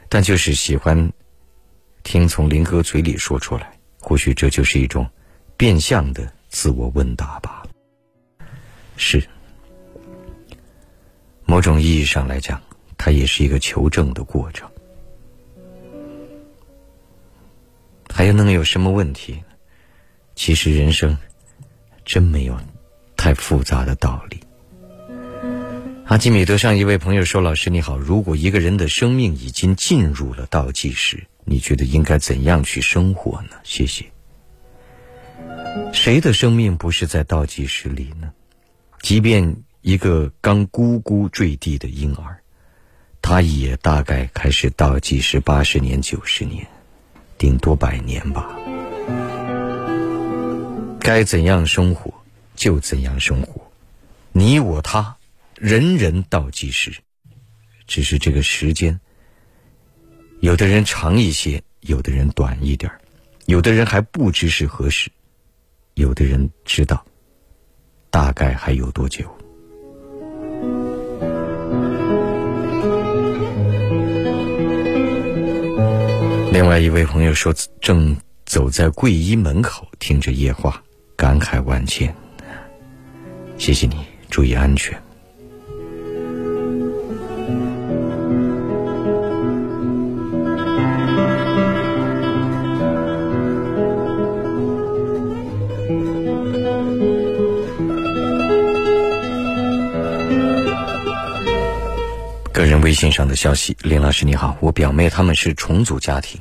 [0.08, 1.12] 但就是喜欢
[2.02, 3.78] 听从林哥嘴里说出来。
[4.00, 5.06] 或许这就是一种
[5.58, 7.64] 变相的自我问答吧。
[8.96, 9.22] 是，
[11.44, 12.62] 某种意义上来讲，
[12.98, 14.70] 它也是一个求证的过程。
[18.14, 19.44] 还有能有什么问题？
[20.36, 21.18] 其实人生
[22.06, 22.58] 真没有
[23.16, 24.40] 太复杂的道理。
[26.06, 34.06] 阿基米德上一位朋友说：“老师你好，如果一个人的生命已经进入了倒计时，你觉得应该怎样去生活呢？”谢谢。
[35.94, 38.34] 谁的生命不是在倒计时里呢？
[39.02, 42.42] 即便一个刚咕咕坠地的婴儿，
[43.22, 46.68] 他也大概开始倒计时八十年、九十年，
[47.42, 48.56] 顶多百年吧。
[51.00, 52.14] 该怎样生活
[52.56, 53.60] 就怎样生活，
[54.32, 55.18] 你我他。
[55.56, 56.92] 人人倒计时，
[57.88, 59.00] 只是这个时间，
[60.42, 62.92] 有的人长一些，有的人短一点
[63.48, 65.10] 有的人还不知是何时，
[65.96, 67.04] 有的人知道，
[68.12, 69.28] 大概还有多久。
[76.62, 77.52] 另外一位朋友说，
[77.82, 80.80] 正走在贵医门口，听着夜话，
[81.16, 82.16] 感慨万千。
[83.58, 83.96] 谢谢你，
[84.30, 84.96] 注意安全。
[102.54, 106.40] 个人微信上的消息，林老师你好，我表妹他们是重组家庭，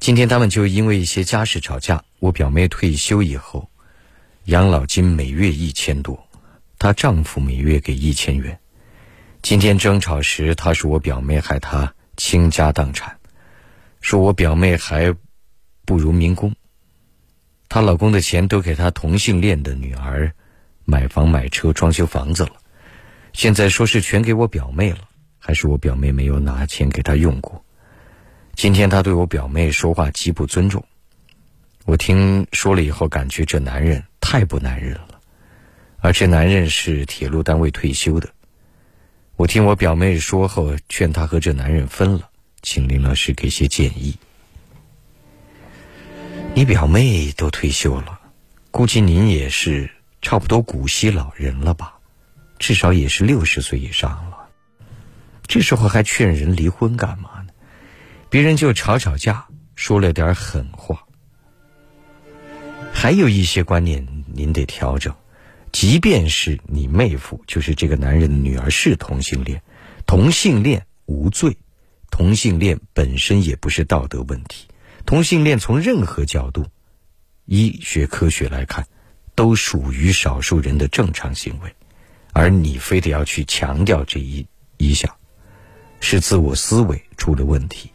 [0.00, 2.02] 今天他们就因为一些家事吵架。
[2.20, 3.68] 我表妹退休以后，
[4.44, 6.26] 养老金每月一千多，
[6.78, 8.58] 她丈夫每月给一千元。
[9.42, 13.18] 今天争吵时，她说我表妹害她倾家荡产，
[14.00, 15.14] 说我表妹还
[15.84, 16.54] 不如民工，
[17.68, 20.32] 她老公的钱都给她同性恋的女儿
[20.86, 22.52] 买房买车装修房子了，
[23.34, 25.00] 现在说是全给我表妹了。
[25.38, 27.62] 还是我表妹没有拿钱给她用过。
[28.54, 30.84] 今天他对我表妹说话极不尊重，
[31.86, 35.20] 我听说了以后，感觉这男人太不男人了。
[35.98, 38.28] 而这男人是铁路单位退休的。
[39.36, 42.28] 我听我表妹说后，劝他和这男人分了，
[42.62, 44.16] 请林老师给些建议。
[46.54, 48.20] 你表妹都退休了，
[48.70, 49.90] 估计您也是
[50.20, 51.94] 差不多古稀老人了吧？
[52.58, 54.36] 至少也是六十岁以上了。
[55.46, 57.29] 这时候还劝人离婚干嘛？
[58.30, 61.04] 别人就吵吵架，说了点狠话。
[62.92, 65.12] 还有一些观念您得调整。
[65.72, 69.62] 即便是你妹夫，就是这个男人的女儿是同性恋，
[70.06, 71.56] 同性恋无罪，
[72.10, 74.66] 同性恋本身也不是道德问题。
[75.06, 76.66] 同性恋从任何角度，
[77.46, 78.86] 医学科学来看，
[79.34, 81.72] 都属于少数人的正常行为，
[82.32, 85.12] 而你非得要去强调这一一项。
[86.00, 87.92] 是自我思维出了问题，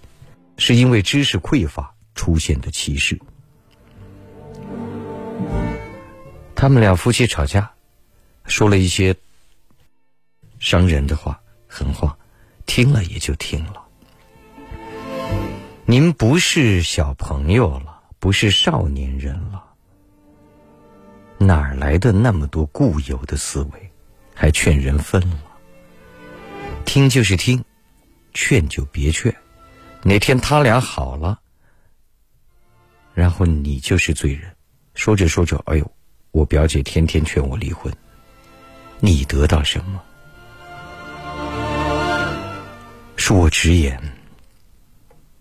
[0.58, 3.20] 是因为知识匮乏出现的歧视。
[6.56, 7.72] 他们俩夫妻吵架，
[8.46, 9.16] 说了一些
[10.60, 12.18] 伤人的话、狠话，
[12.66, 13.84] 听了也就听了。
[15.86, 19.64] 您不是小朋友了，不是少年人了，
[21.38, 23.92] 哪来的那么多固有的思维，
[24.34, 25.44] 还劝人分了？
[26.86, 27.64] 听就是听。
[28.38, 29.34] 劝就别劝，
[30.08, 31.40] 哪天他俩好了，
[33.16, 34.56] 然后你就是罪人。
[34.94, 35.92] 说着说着，哎呦，
[36.30, 37.92] 我表姐天天劝我离婚，
[39.00, 40.00] 你得到什么？
[43.18, 44.00] 恕我直言，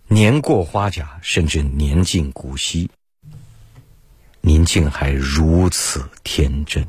[0.07, 2.89] 年过花甲，甚至年近古稀，
[4.41, 6.83] 您竟还如此天真。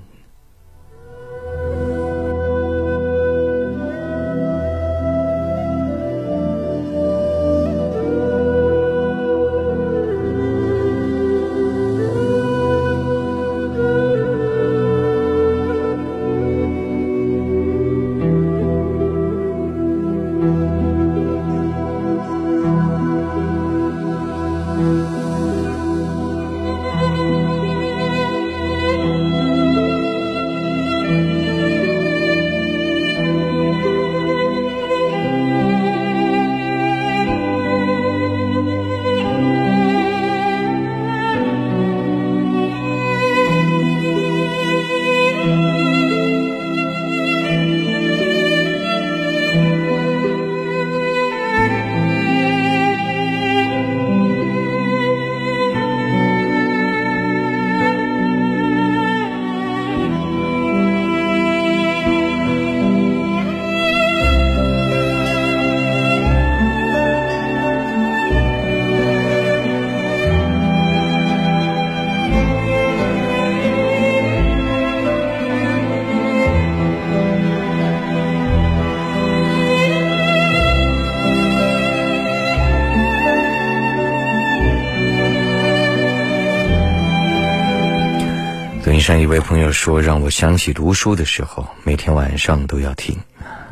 [89.07, 93.17] 上一位朋友说：“让我想起读书的时候，每天晚上都要听。”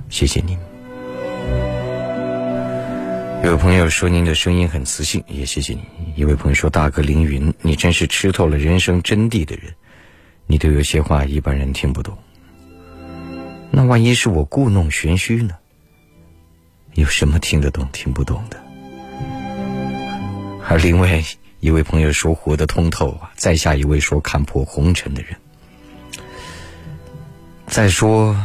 [0.08, 0.56] 谢谢您。
[3.42, 5.82] 有朋友说您的声音很磁性，也谢谢你。
[6.14, 9.74] 一位朋友说：“大哥凌云，你真是吃透了人生真谛的人，
[10.46, 12.16] 你都有些话一般人听不懂。
[13.72, 15.56] 那万一是我故弄玄虚呢？
[16.92, 18.56] 有什么听得懂、听不懂的？”
[20.68, 21.20] 而另外
[21.64, 25.34] 一位朋友说：“活得通透啊。”再下一位说：“看破红尘的人。”
[27.66, 28.36] 再说，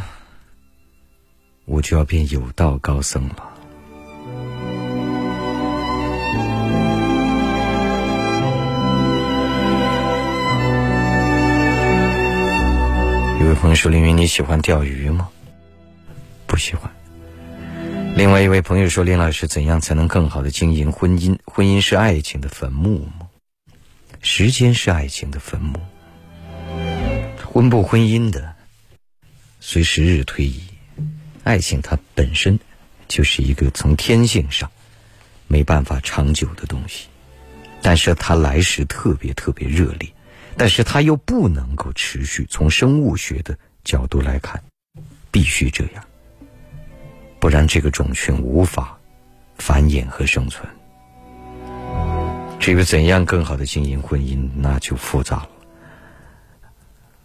[1.65, 3.49] 我就要变有道高僧了。
[13.41, 15.27] 有位朋友说：“凌云，你喜欢钓鱼吗？”
[16.47, 16.89] 不喜欢。
[18.15, 21.37] 另外一位朋友说：“林老师，怎样才能更好的经营婚姻？
[21.45, 23.29] 婚姻是爱情的坟墓吗？
[24.21, 25.79] 时间是爱情的坟墓。
[27.45, 28.55] 婚不婚姻的，
[29.61, 30.61] 随时日推移，
[31.45, 32.59] 爱情它本身
[33.07, 34.69] 就是一个从天性上
[35.47, 37.07] 没办法长久的东西，
[37.81, 40.11] 但是它来时特别特别热烈，
[40.57, 42.45] 但是它又不能够持续。
[42.49, 44.61] 从生物学的角度来看，
[45.31, 46.03] 必须这样。”
[47.39, 48.97] 不然，这个种群无法
[49.57, 50.67] 繁衍和生存。
[52.59, 55.49] 至于怎样更好的经营婚姻，那就复杂了。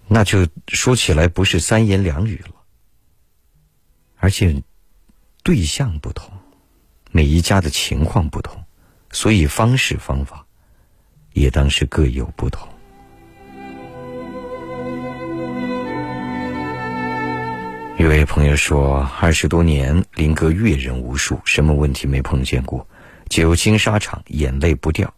[0.07, 2.55] 那就说起来不是三言两语了，
[4.19, 4.63] 而且
[5.43, 6.31] 对象不同，
[7.11, 8.63] 每一家的情况不同，
[9.11, 10.47] 所以方式方法
[11.33, 12.69] 也当是各有不同。
[17.97, 22.87] 一位朋友说：“二十多年，林哥阅人无数，什么问题没碰见过？
[23.29, 25.13] 久经沙场，眼泪不掉，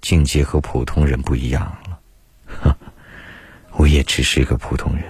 [0.00, 2.78] 境界和普通人不一样了。
[3.76, 5.04] 我也只是一个普通人。”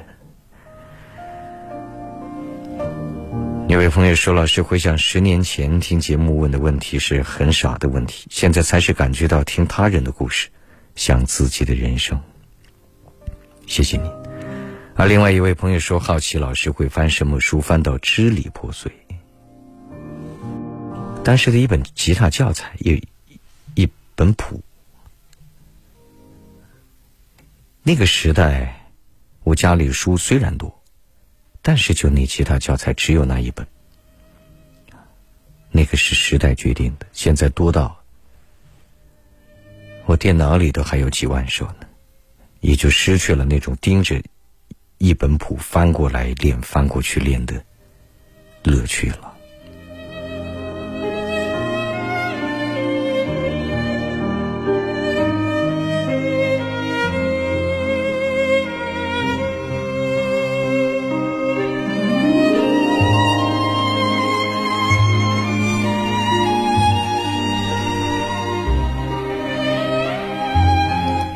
[3.69, 10.49] 有位朋友说：“老师回想十年前听节目问的问题是很傻的问题，现在才是感觉到听他人的故事，
[10.97, 12.19] 像自己的人生。”
[13.69, 14.20] 谢谢你。
[14.97, 18.93] 而另外一位朋友说：“好奇老师会翻什么书，翻到支离破碎。
[21.25, 23.03] 当时的一本吉他教材，一
[23.75, 24.63] 一本谱。
[27.83, 28.91] 那个时代，
[29.43, 30.83] 我家里书虽然多，
[31.63, 33.67] 但是就那吉他教材只有那一本。
[35.71, 37.99] 那个是时代决定的，现在多到
[40.05, 41.87] 我电脑里都还有几万首呢，
[42.61, 44.23] 也就失去了那种盯着。”
[45.03, 47.55] 一本谱翻过来练，翻过去练的
[48.63, 49.33] 乐趣了。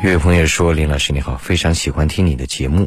[0.03, 2.87] 有位朋友说：“林老师你好，非常喜欢听你的节目。”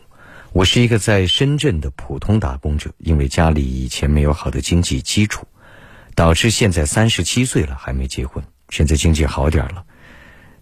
[0.57, 5.45] 我是一个在深圳的普通打工者，因为家里以前没有好的经济基础，
[6.15, 8.43] 导致现在三十七岁了还没结婚。
[8.69, 9.85] 现在经济好点了，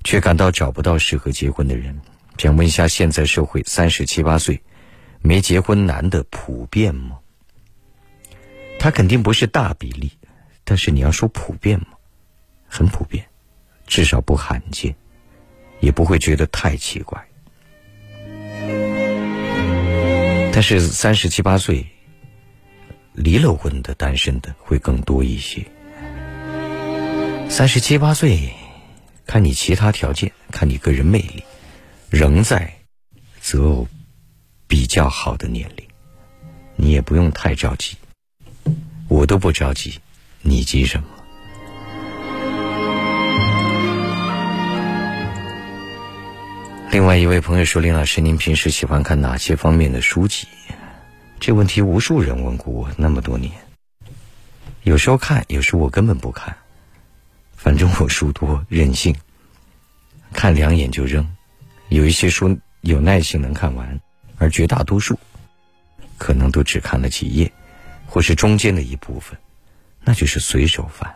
[0.04, 1.98] 却感到找不到适合结婚的人。
[2.38, 4.62] 想问一下，现在社会三十七八岁
[5.22, 7.20] 没结婚男的普遍吗？
[8.78, 10.12] 他肯定不是大比例，
[10.66, 11.88] 但是你要说普遍吗？
[12.68, 13.26] 很普遍，
[13.88, 14.94] 至少不罕见，
[15.80, 17.26] 也不会觉得太奇怪。
[20.56, 21.86] 但是三十七八岁
[23.12, 25.66] 离了婚的单身的会更多一些。
[27.50, 28.54] 三十七八岁，
[29.26, 31.44] 看你其他条件，看你个人魅力，
[32.10, 32.74] 仍在
[33.42, 33.86] 择偶
[34.66, 35.86] 比较好的年龄，
[36.78, 37.98] 你也不用太着急。
[39.10, 40.00] 我都不着急，
[40.42, 41.10] 你急什么？
[46.96, 50.48] 另外一位朋友说：“林老师，您平时喜欢看哪些方面的书籍？”
[51.42, 53.52] 这问题无数人问过我那么多年。
[54.84, 56.56] 有时候看，有时候我根本不看。
[57.58, 59.14] 反正我书多，任性，
[60.32, 61.28] 看两眼就扔。
[61.90, 64.00] 有一些书有耐心能看完，
[64.38, 65.20] 而绝大多数
[66.18, 67.52] 可能都只看了几页，
[68.06, 69.38] 或是中间的一部分，
[70.02, 71.14] 那就是随手翻。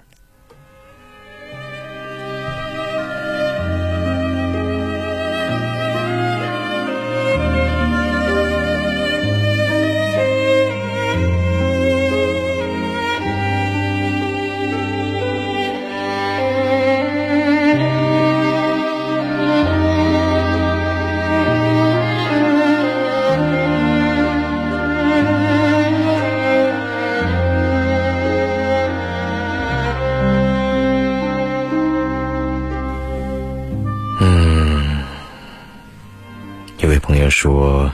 [37.42, 37.90] 说，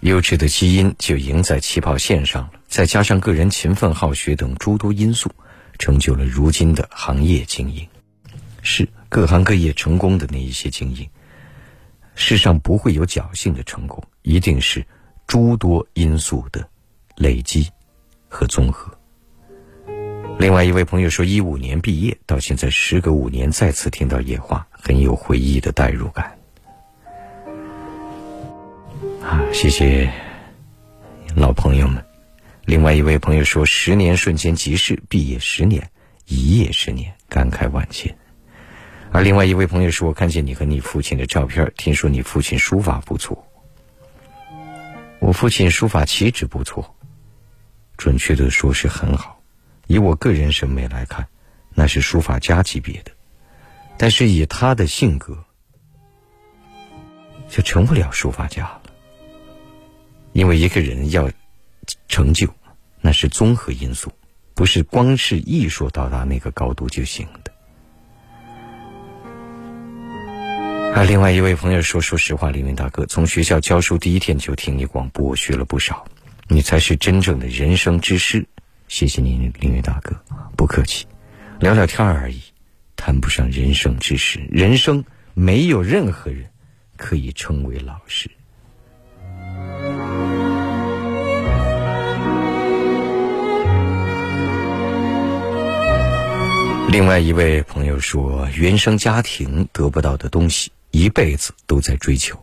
[0.00, 5.30] 优质的基因就赢在起跑线上了，再加上个人勤奋好学等诸多因素，
[5.78, 7.86] 成就了如今的行业精英。
[8.62, 11.06] 是各行各业成功的那一些精英。
[12.14, 14.82] 世上不会有侥幸的成功，一定是
[15.26, 16.66] 诸多因素的
[17.16, 17.68] 累积
[18.26, 18.90] 和综合。
[20.38, 26.38] 另外一位朋友说，一五年毕业到现在，时隔五年再次听到野话，很有回忆的代入感。
[29.22, 30.12] 啊，谢谢
[31.36, 32.04] 老朋友们。
[32.64, 35.90] 另外一位朋友说，十年瞬间即逝，毕业十年，
[36.26, 38.16] 一夜十年，感慨万千。
[39.12, 43.46] 而另外一位朋友说，我看见你和你父亲的照片，听说你父亲书法不错。
[45.20, 46.96] 我父亲书法气质不错，
[47.96, 49.40] 准确的说是很好。
[49.86, 51.28] 以我个人审美来看，
[51.74, 53.12] 那是书法家级别的。
[53.96, 55.44] 但是以他的性格，
[57.48, 58.81] 就成不了书法家。
[60.32, 61.30] 因为一个人要
[62.08, 62.48] 成就，
[63.00, 64.10] 那是综合因素，
[64.54, 67.52] 不是光是艺术到达那个高度就行的。
[70.94, 76.06] 啊，另外一位朋友说：“说实话，李明大哥，从学校教书第一天就听你广播，我学了不少。
[76.48, 78.46] 你才是真正的人生之师，
[78.88, 80.14] 谢谢您，李明大哥，
[80.54, 81.06] 不客气，
[81.60, 82.42] 聊聊天而已，
[82.94, 84.38] 谈不上人生之师。
[84.50, 85.02] 人生
[85.32, 86.46] 没有任何人
[86.98, 88.30] 可以称为老师。”
[96.92, 102.38] 另外一位朋友说：“原生家庭得不到的东西。”一辈子都在追求，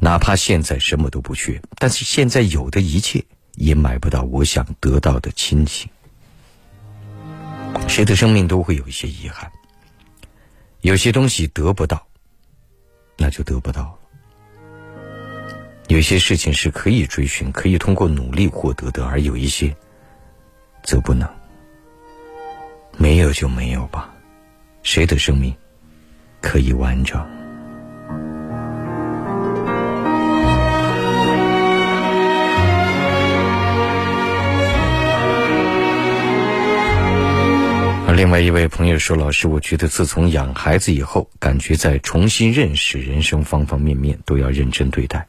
[0.00, 5.88] 哪怕现在什么都不缺，但是现在有的一切也买不到我想得到的亲情。
[7.86, 9.48] 谁的生命都会有一些遗憾，
[10.80, 12.04] 有些东西得不到，
[13.16, 13.98] 那就得不到了；
[15.86, 19.72] 有些事情是可以追寻、可以通过努力获得的，而有一些
[20.82, 21.30] 则不能。
[22.98, 24.10] 没有就没有吧，
[24.82, 25.54] 谁的生命
[26.40, 27.20] 可以完整？
[38.08, 45.26] 而另外一位朋友说：“老师，我觉得自从养孩子以后，感觉在重新认识人生方方面面都要认真对待，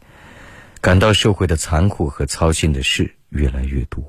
[0.79, 4.01] 感到社会的残酷和操心的事越来越多。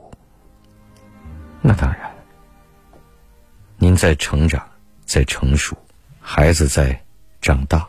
[1.60, 2.00] 那当然，
[3.80, 4.68] 您在成长，
[5.04, 5.76] 在成熟，
[6.20, 7.00] 孩子在
[7.40, 7.86] 长大，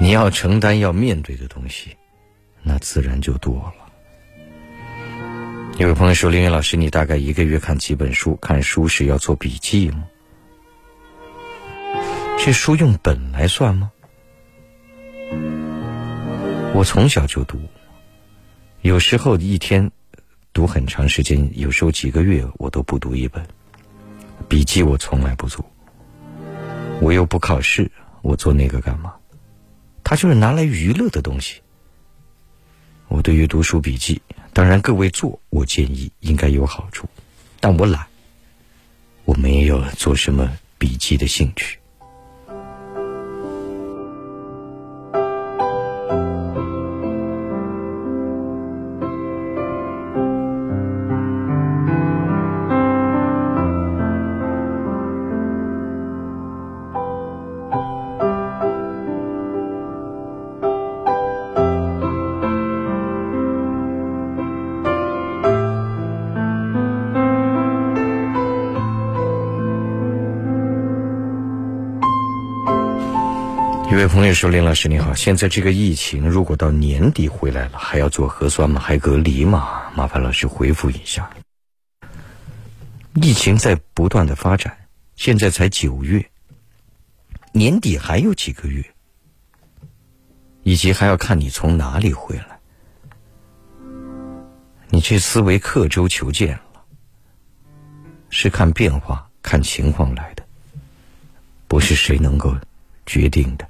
[0.00, 1.94] 你要承担、要面对的东西，
[2.62, 3.86] 那自然就多了。”
[5.76, 8.34] 有位朋友说：“林云老师，你大概一个月看几本书？
[8.36, 10.04] 看书时要做笔记吗？
[12.38, 13.90] 这书用本来算吗？
[16.74, 17.60] 我从小就读，
[18.80, 19.90] 有时候一天
[20.54, 23.46] 读很长时间，有时候几个月我都不读一本。
[24.50, 25.64] 笔记我从来不做，
[27.00, 27.88] 我又不考试，
[28.20, 29.14] 我做那个干嘛？
[30.02, 31.62] 它就是拿来娱乐的东西。
[33.06, 34.20] 我对于读书笔记。”
[34.52, 37.08] 当然，各位做，我建议应该有好处，
[37.60, 38.04] 但我懒，
[39.24, 41.78] 我没有做什么笔记的兴趣。
[74.00, 78.80] 位朋友说：“林老师你好，现在这个疫情如果到年底回来了，还要做核酸吗？
[78.80, 79.90] 还隔离吗？
[79.94, 81.28] 麻烦老师回复一下。
[83.14, 84.74] 疫情在不断的发展，
[85.16, 86.24] 现在才九月，
[87.52, 88.82] 年底还有几个月，
[90.62, 92.58] 以及还要看你从哪里回来。
[94.88, 96.82] 你这思维刻舟求剑了，
[98.30, 100.42] 是看变化、看情况来的，
[101.68, 102.56] 不是谁能够
[103.04, 103.68] 决定的。”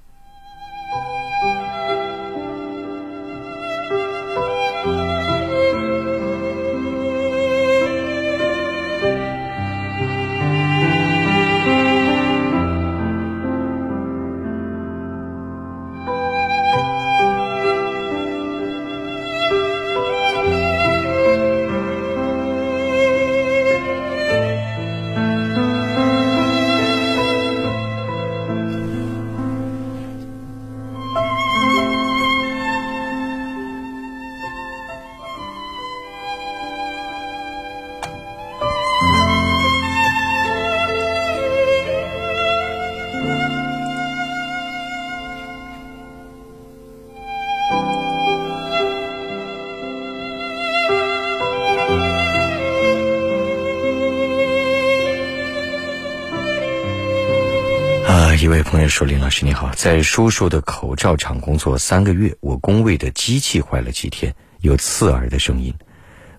[59.00, 65.74] 说：“林老师你好，在叔叔的口罩厂工作三个月，我工位的机器坏了几天，有刺耳的声音。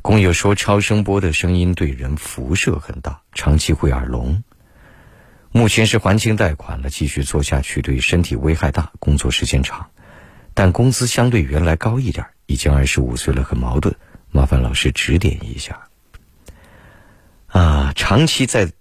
[0.04, 4.44] 工友说，超声波的声音对人辐射很大，长期会耳聋。
[5.52, 9.90] 目前是还清贷款了，继续做下去对身体危害大，工作时间长，
[10.54, 12.28] 但工资相对原来高一点。
[12.46, 13.96] 已经二十五岁了，很矛盾，
[14.30, 15.88] 麻烦老师指点一下。
[17.48, 18.72] 啊，长期在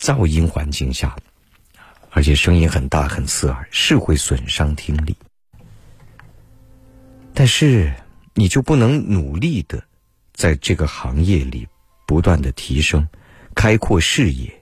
[0.00, 1.14] 噪音环境下。”
[2.10, 5.14] 而且声音很大很刺耳，是会损伤听力。
[7.34, 7.92] 但是
[8.34, 9.82] 你就不能努力的
[10.32, 11.66] 在这个行业里
[12.06, 13.06] 不断的提升、
[13.54, 14.52] 开阔视野，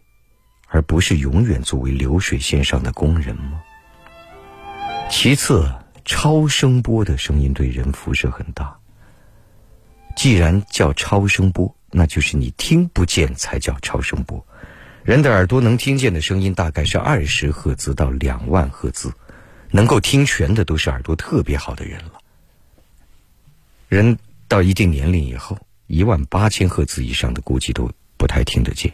[0.68, 3.62] 而不是永远作为流水线上的工人吗？
[5.08, 5.72] 其次，
[6.04, 8.76] 超声波的声音对人辐射很大。
[10.16, 14.44] 既然叫超声波，那就是你听不见才叫超声波。
[15.06, 19.12] 人的耳朵能听见的声音大概是二十赫兹到两万赫兹，
[19.70, 22.14] 能够听全的都是耳朵特别好的人了。
[23.88, 24.18] 人
[24.48, 25.56] 到一定年龄以后，
[25.86, 28.92] 一万八千赫兹以上的估计都不太听得见。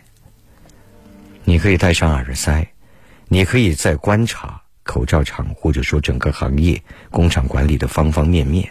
[1.45, 2.75] 你可以戴上耳塞，
[3.29, 8.71] 你可以再观察口罩厂或者说整个行业工厂管理的方方面面，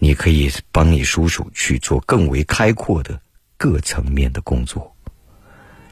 [0.00, 3.22] 你可以帮你叔叔去做更为开阔的
[3.56, 4.96] 各层面的工作。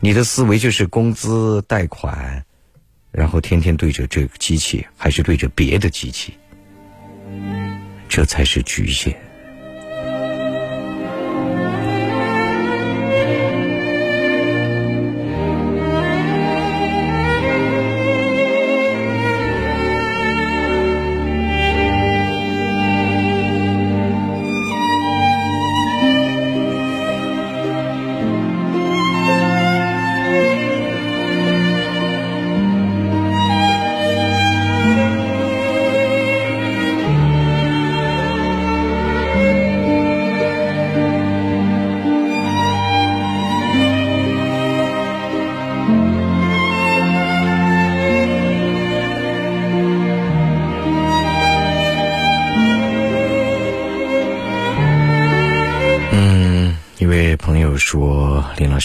[0.00, 2.44] 你的思维就是工资、贷款，
[3.10, 6.34] 然后天天对着这个机器，还是对着别的机器？
[8.08, 9.27] 这才是局限。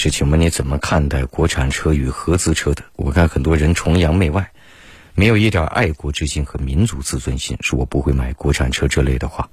[0.03, 2.83] 是，请问你怎么看待国产车与合资车的？
[2.97, 4.51] 我看很多人崇洋媚外，
[5.15, 9.49] 没有一点爱国之心和民族自尊心，说我不会买国产车这类的话。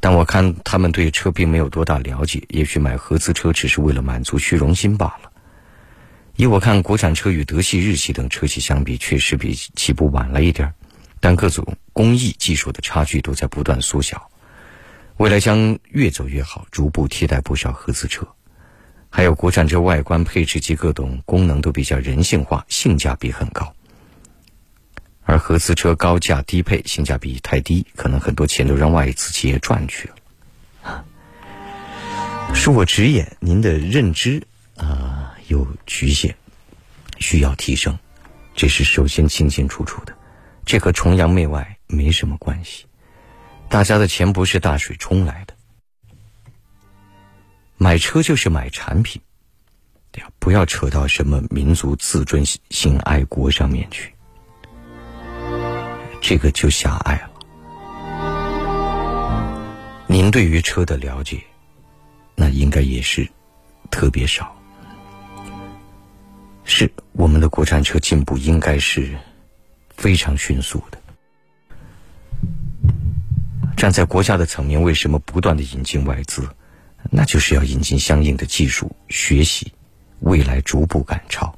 [0.00, 5.30] 但我看他们对车并没有多大了解，也许买合资车只是为了满足虚荣心罢了。
[6.34, 10.74] 以我看，国产车与德系、日系等车企相比，确实比起步晚了一点
[11.20, 14.28] 但各种工艺技术的差距都在不断缩小，
[15.18, 18.26] 未来将越走越好，逐步替代不少合资车。
[19.10, 23.74] 还有国产车外观配置及各种功能都比较人性化，性价比很高。
[25.24, 31.04] 而合资车高价低配，性价比太低，可能很多钱都让外资企业赚去了。
[32.54, 34.42] 恕我直言，您的认知
[34.76, 36.34] 啊有局限，
[37.18, 37.98] 需要提升，
[38.54, 40.14] 这是首先清清楚楚的。
[40.64, 42.86] 这和崇洋媚外没什么关系，
[43.68, 45.54] 大家的钱不是大水冲来的。
[47.80, 49.22] 买车就是买产品，
[50.10, 54.12] 对呀，不要扯到什么民族自尊心、爱国上面去，
[56.20, 57.30] 这个就狭隘了。
[60.08, 61.40] 您对于车的了解，
[62.34, 63.28] 那应该也是
[63.92, 64.52] 特别少。
[66.64, 69.16] 是我们的国产车进步应该是
[69.96, 71.00] 非常迅速的。
[73.76, 76.46] 站在国家的层面，为什么不断的引进外资？
[77.10, 79.72] 那就是要引进相应的技术学习，
[80.20, 81.54] 未来逐步赶超。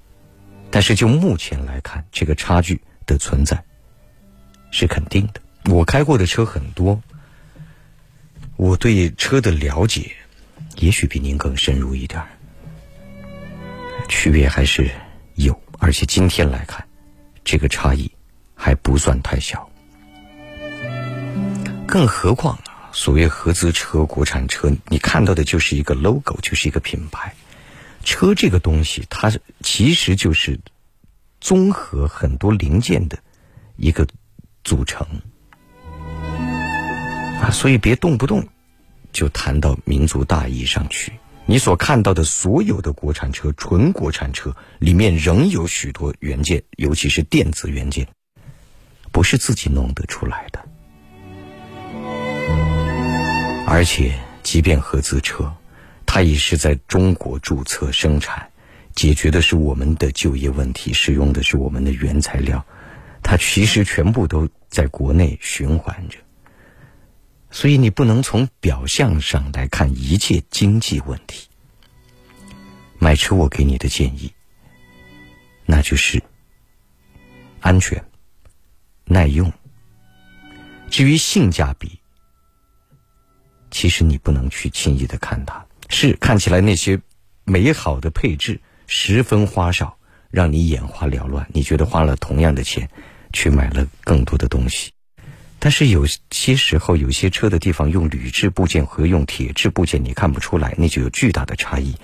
[0.70, 3.64] 但是就目前来看，这个差距的存在
[4.70, 5.40] 是肯定的。
[5.72, 7.02] 我开过的车很多，
[8.56, 10.12] 我对车的了解
[10.76, 12.28] 也许比您更深入一点儿
[14.08, 14.90] 区别还是
[15.34, 15.60] 有。
[15.78, 16.86] 而且今天来看，
[17.42, 18.10] 这个差异
[18.54, 19.68] 还不算太小。
[21.86, 22.56] 更何况。
[22.92, 27.34] 所谓合资车、国产车，你看到的就是一个 logo，就是一个品牌。
[28.02, 30.58] 车这个东西，它其实就是
[31.40, 33.18] 综合很多零件的
[33.76, 34.06] 一个
[34.64, 35.06] 组成
[37.42, 38.48] 啊，所以别动不动
[39.12, 41.12] 就谈到民族大义上去。
[41.46, 48.06] 你所看到的所有的国产车、纯国产车里面，仍有许多元件，尤其是电子元件，
[49.10, 50.64] 不是自己弄得出来的。
[53.72, 55.54] 而且，即便合资车，
[56.04, 58.50] 它也是在中国注册生产，
[58.96, 62.66] 解决的是我们的就业问题，使用的是我们的原材料，
[63.22, 66.18] 它其实全部都在国内循环着。
[67.52, 71.46] 所以你不能从表象上来看一切经济问题。
[72.98, 74.32] 买车，我给你的建议，
[75.64, 76.20] 那就是
[77.60, 78.04] 安全、
[79.04, 79.52] 耐用。
[80.90, 81.99] 至于性价比，
[83.70, 85.64] 其实你不能去轻易的看它。
[85.88, 87.00] 是看起来那些
[87.44, 89.96] 美好的配置十分花哨，
[90.30, 91.48] 让你眼花缭乱。
[91.52, 92.88] 你觉得花了同样的钱，
[93.32, 94.92] 去买了更多的东西。
[95.58, 101.94] 但是有些时候，有些车的地方用铝制部件和用铁制部件，你看不出来，那就有巨大的差异。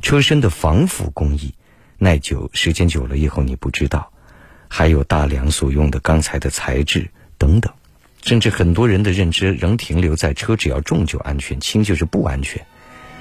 [0.00, 1.52] 车身的防腐工艺，
[1.98, 4.12] 耐久时间久了以后你不知道，
[4.68, 7.72] 还有大梁所用的钢材的材质等等，
[8.22, 12.64] 甚至很多人的认知仍停留在车只要重就安全，轻就是不安全。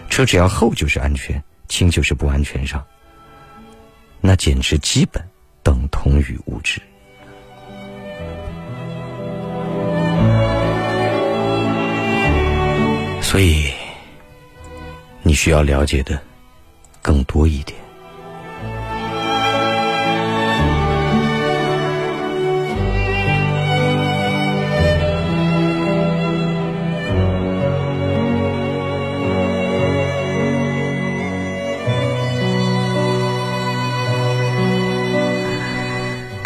[0.09, 2.85] 车只要厚就是安全，轻就是不安全上，
[4.19, 5.23] 那简直基本
[5.63, 6.79] 等同于无知。
[13.21, 13.71] 所以，
[15.23, 16.21] 你需要了解的
[17.01, 17.80] 更多一点。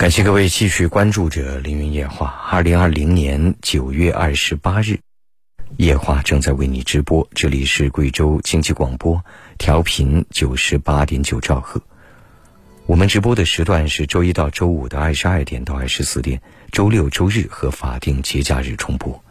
[0.05, 2.27] 感谢各位继续关注着《凌云夜话》。
[2.53, 4.99] 二零二零年九月二十八日，
[5.77, 7.27] 夜话正在为你直播。
[7.33, 9.19] 这里是贵州经济广播，
[9.57, 11.81] 调频九十八点九兆赫。
[12.85, 16.39] 我们直播的时段是周一到周五的二十二点到二十四点，
[16.71, 19.23] 周六、周日和法定节假日重播。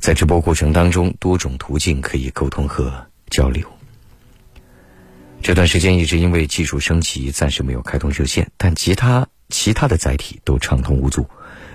[0.00, 3.66] 在直播过程当中，多种途径可以沟通和交流。
[5.40, 9.26] 这段时间一直因为技术升级，暂时没有开通热线，但其他。
[9.50, 11.28] 其他的载体都畅通无阻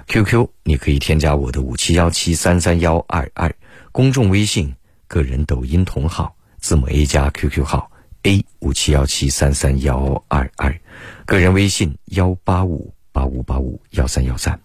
[0.07, 3.53] ，QQ 你可以添加我的五七幺七三三幺二二，
[3.91, 4.75] 公众微信、
[5.07, 7.91] 个人抖音同号字母 A 加 QQ 号
[8.23, 10.79] A 五七幺七三三幺二二，
[11.25, 14.59] 个人微信幺八五八五八五幺三幺三。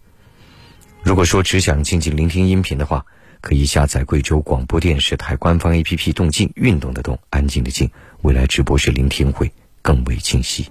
[1.02, 3.04] 如果说只想静静聆听音频的话，
[3.40, 7.90] 可以下载贵州广播电视台官方 APP“ 动静”，运动的动，安静的静，
[8.22, 9.50] 未来直播时聆听会
[9.80, 10.70] 更为清晰。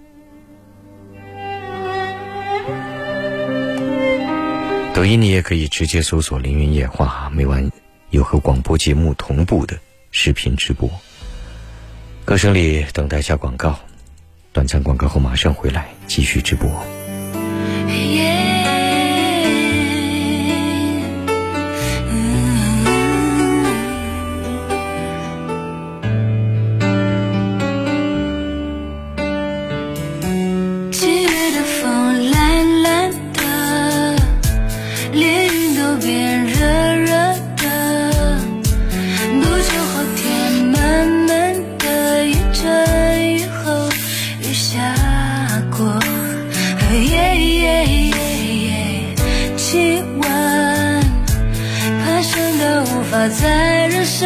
[5.00, 7.72] 抖音你也可以直接搜索“凌云夜话”，每晚
[8.10, 9.80] 有和广播节目同步的
[10.12, 10.92] 视频直播。
[12.26, 13.80] 歌声里等待下广告，
[14.52, 16.99] 短暂广告后马上回来继续直播。
[54.20, 54.26] 手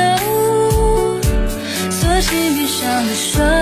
[1.92, 3.53] 索性闭上了双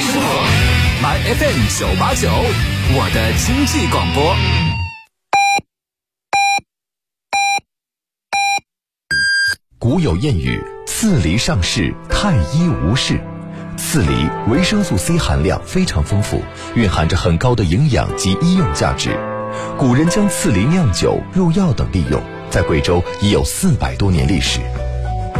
[0.00, 0.28] 生活
[1.02, 4.36] ，My FM 九八九，我的经济广播。
[9.78, 13.18] 古有谚语：“刺梨上市，太医无事。”
[13.78, 16.42] 刺梨维生素 C 含量非常丰富，
[16.74, 19.18] 蕴含着很高的营养及医用价值。
[19.78, 24.60] 古人将刺梨酿酒、入药等利用，在贵州已有四百多年历史。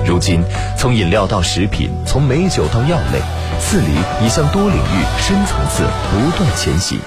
[0.06, 0.42] 如今，
[0.78, 3.20] 从饮料到食品，从美酒到药类，
[3.58, 3.86] 刺梨
[4.24, 6.98] 已向多领域、深层次不断前行，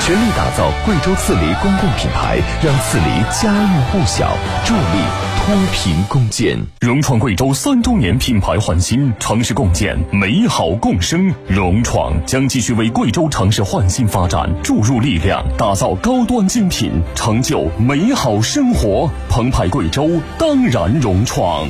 [0.00, 5.02] 全力打造贵州刺梨公共品牌，让刺梨家喻户晓，助力
[5.38, 6.58] 脱贫攻坚。
[6.80, 11.34] 融创贵州三周年品牌焕新，城市共建，美好共生。
[11.48, 19.10] 融创将继续为贵州城市焕新发展注入力量，打造高端精品，成就美好生活。
[19.28, 20.08] 澎湃贵州，
[20.38, 21.68] 当然融创。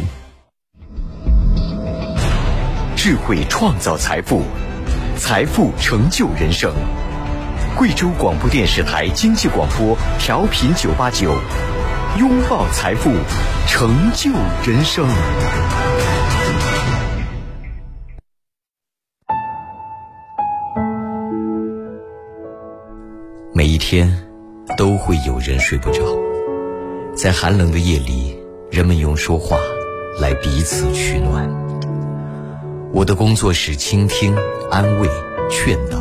[3.07, 4.43] 智慧创造财富，
[5.17, 6.75] 财富成就人生。
[7.77, 11.33] 贵州广播电视台经济广播调频九八九，
[12.19, 13.13] 拥抱财富，
[13.69, 14.33] 成就
[14.67, 15.07] 人生。
[23.55, 24.13] 每一天
[24.77, 26.03] 都会有人睡不着，
[27.15, 28.37] 在寒冷的夜里，
[28.69, 29.59] 人们用说话
[30.21, 31.66] 来彼此取暖。
[32.97, 34.35] 我的工作是倾听、
[34.71, 35.09] 安慰、
[35.51, 35.99] 劝导，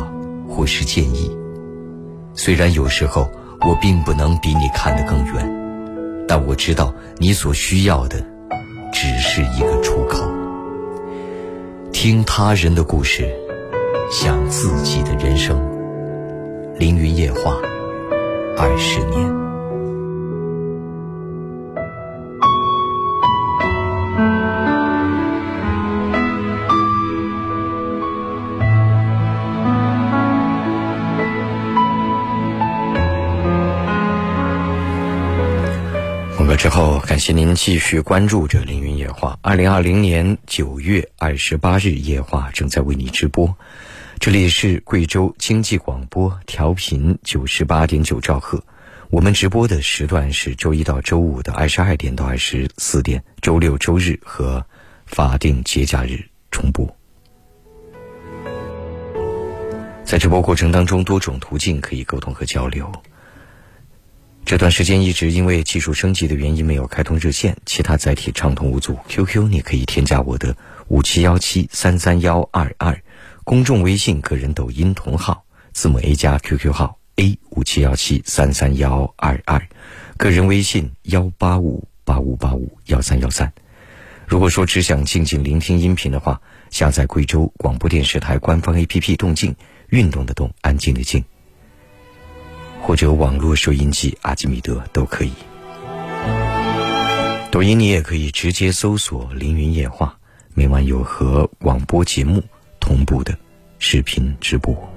[0.48, 1.30] 或是建议。
[2.32, 3.30] 虽然有时候
[3.68, 8.24] 我并不能比你看得更远，但我知道你所需要的
[8.94, 10.24] 只是一个出口。
[11.92, 13.30] 听他人的故事，
[14.10, 15.60] 想自己的人生。
[16.78, 17.56] 凌云夜话，
[18.56, 19.45] 二十年。
[36.66, 39.34] 之后，感谢您继续关注着《凌云夜话》。
[39.40, 43.54] 二零二零年九月二十八日，夜话正在为你直播。
[44.18, 48.60] 这里是贵州经济广播，调频九十八点九兆赫。
[49.10, 54.66] 我们直播的时段是周一到周五的二十二点到二十四点，周六、周日和
[55.06, 56.20] 法定节假日
[56.50, 56.96] 重播。
[60.04, 62.90] 在直播过程当中，多种途径可以沟通和交流。
[64.46, 68.96] 这段时间一直因为技术升级的原因没有开通热线，其他载体畅通无阻。
[69.08, 70.56] QQ 你可以添加我的
[70.86, 73.02] 五七幺七三三幺二二，
[73.42, 75.42] 公众微信、个人抖音同号
[75.72, 79.66] 字母 A 加 QQ 号 A 五七幺七三三幺二二，
[80.16, 83.52] 个人微信幺八五八五八五幺三幺三。
[84.28, 86.40] 如果说只想静静聆听音频的话，
[86.70, 89.56] 下载贵州广播电视台官方 APP 动静，
[89.88, 91.24] 运动的动，安静的静。
[92.86, 95.32] 或者网络收音机阿基米德都可以。
[97.50, 100.16] 抖音你也可以直接搜索“凌云夜话”，
[100.54, 102.40] 每晚有和广播节目
[102.78, 103.36] 同步的
[103.80, 104.95] 视频直播。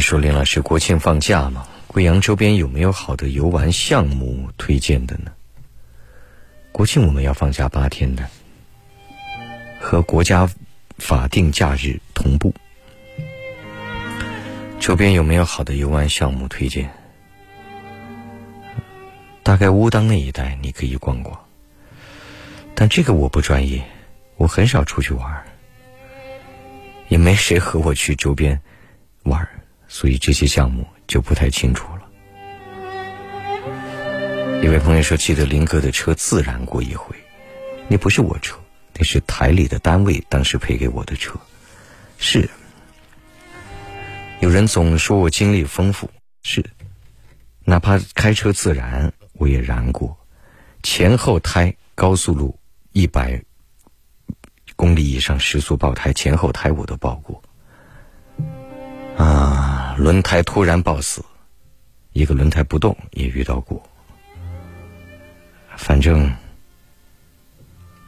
[0.00, 5.32] 说：“林老师，国庆放假吗，贵阳周边有没有好的游玩项目推荐的呢？
[6.72, 8.28] 国庆我们要放假八天的，
[9.80, 10.50] 和国家
[10.98, 12.52] 法定假日同步。
[14.80, 16.90] 周边有没有好的游玩项目推荐？
[19.42, 21.38] 大概乌当那一带你可以逛逛，
[22.74, 23.84] 但这个我不专业，
[24.36, 25.44] 我很少出去玩，
[27.08, 28.60] 也没谁和我去周边。”
[29.26, 29.48] 玩，
[29.88, 32.02] 所以这些项目就不太清楚了。
[34.62, 37.14] 一位朋友说：“记得林哥的车自燃过一回，
[37.88, 38.58] 那不是我车，
[38.94, 41.38] 那是台里的单位当时赔给我的车。”
[42.18, 42.48] 是，
[44.40, 46.10] 有人总说我经历丰富，
[46.42, 46.64] 是，
[47.64, 50.16] 哪怕开车自燃，我也燃过，
[50.82, 52.58] 前后胎高速路
[52.92, 53.42] 一百
[54.74, 57.42] 公里以上时速爆胎，前后胎我都爆过。
[59.18, 61.24] 啊，轮胎突然爆死，
[62.12, 63.82] 一个轮胎不动也遇到过。
[65.74, 66.30] 反正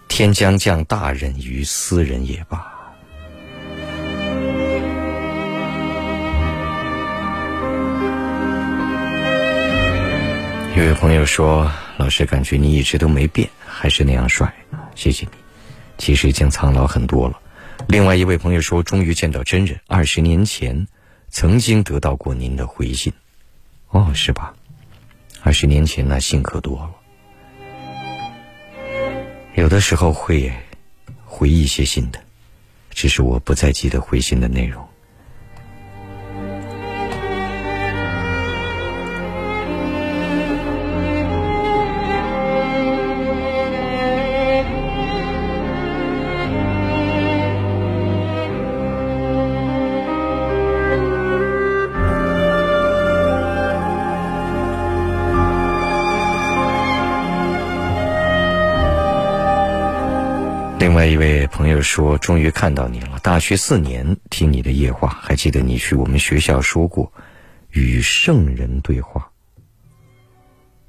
[0.06, 2.74] 天将降大任于斯人也罢。
[10.76, 14.54] 有位朋友说：“老师，感觉你一直都没变，还是那样帅。”
[14.94, 15.32] 谢谢你，
[15.96, 17.40] 其实已经苍老很多了。
[17.88, 20.86] 另外一位朋友说：“终于见到真人，二十年前。”
[21.30, 23.12] 曾经得到过您的回信，
[23.90, 24.54] 哦，是吧？
[25.42, 26.94] 二十年前那信可多了，
[29.54, 30.52] 有的时候会
[31.24, 32.20] 回一些信的，
[32.90, 34.87] 只是我不再记得回信的内容。
[60.78, 67.12] 另外一位朋友说：“终于看到你了，大学四年听你的夜话，还记得你去我们学校说过，
[67.70, 69.28] 与圣人对话。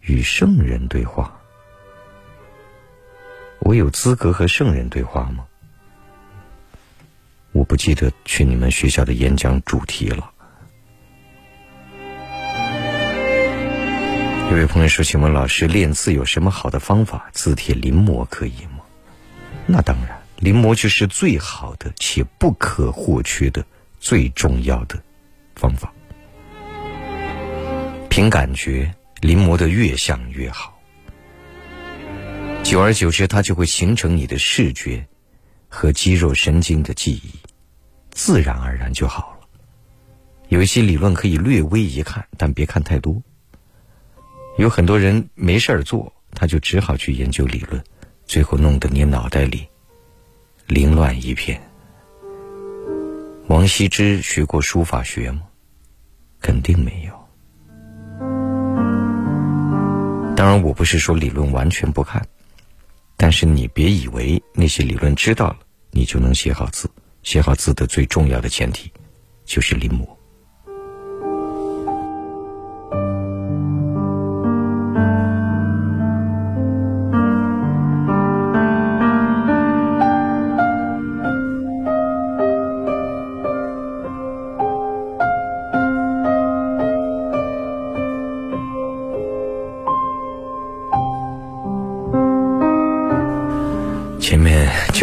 [0.02, 1.40] 与圣人对话，
[3.62, 5.46] 我有资格和圣人对话吗？
[7.52, 10.32] 我不记得去你们学校的演讲主题了。”
[14.52, 17.30] 有位朋友说：“请问老师，练字有什么好的方法？
[17.34, 18.54] 字帖临摹可以？”
[19.72, 23.64] 那当然，临摹就是最好的且不可或缺的
[24.00, 25.00] 最重要的
[25.56, 25.94] 方法。
[28.10, 28.92] 凭感觉，
[29.22, 30.76] 临摹的越像越好。
[32.64, 35.08] 久而久之，它就会形成你的视觉
[35.68, 37.30] 和肌肉神经的记忆，
[38.10, 39.48] 自然而然就好了。
[40.48, 43.22] 有一些理论可以略微一看，但别看太多。
[44.58, 47.84] 有很多人没事儿做，他就只好去研究理论。
[48.30, 49.68] 最后弄得你脑袋里
[50.68, 51.60] 凌乱一片。
[53.48, 55.42] 王羲之学过书法学吗？
[56.40, 57.28] 肯定没有。
[60.36, 62.24] 当然，我不是说理论完全不看，
[63.18, 65.58] 但是你别以为那些理论知道了，
[65.90, 66.88] 你就能写好字。
[67.24, 68.92] 写好字的最重要的前提，
[69.44, 70.08] 就是临摹。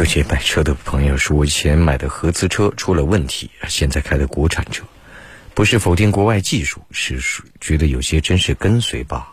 [0.07, 4.85] 纠结买车的朋友说：“我以前买的合资车出了问题，现在开的国产车，
[5.53, 7.21] 不是否定国外技术，是
[7.61, 9.27] 觉得有些真是跟随罢了。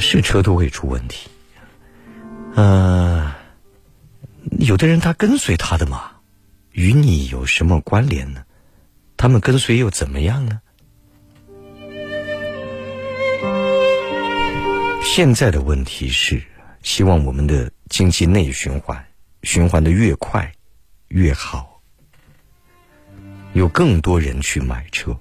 [0.00, 1.30] 是车都会出问题，
[2.56, 3.30] 嗯，
[4.58, 6.10] 有的人他跟随他的嘛，
[6.72, 8.42] 与你有什么关联呢？
[9.16, 10.60] 他们跟随又怎么样呢？
[15.04, 16.42] 现在的问题是，
[16.82, 19.06] 希望我们的。”经济内循环，
[19.44, 20.52] 循环的越快
[21.06, 21.80] 越好，
[23.52, 25.16] 有更多人去买车，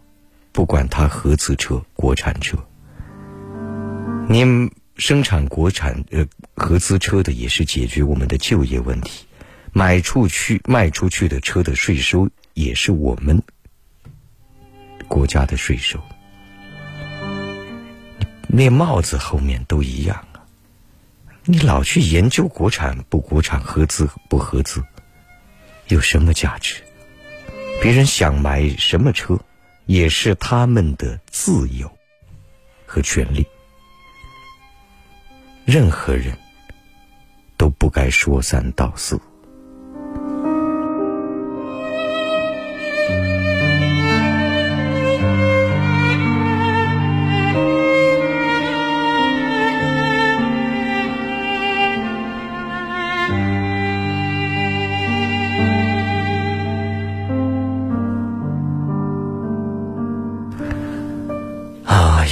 [0.52, 2.58] 不管它合资车、国产车。
[4.28, 6.26] 您生产国产呃
[6.56, 9.28] 合资车的，也是解决我们的就业问题。
[9.72, 13.40] 买出去、卖出去的车的税收，也是我们
[15.08, 16.00] 国家的税收。
[18.48, 20.26] 那帽子后面都一样。
[21.46, 24.82] 你老去研究国产不国产、合资不合资，
[25.90, 26.82] 有什么价值？
[27.82, 29.38] 别人想买什么车，
[29.86, 31.92] 也是他们的自由
[32.86, 33.46] 和权利。
[35.66, 36.38] 任何人
[37.58, 39.20] 都不该说三道四。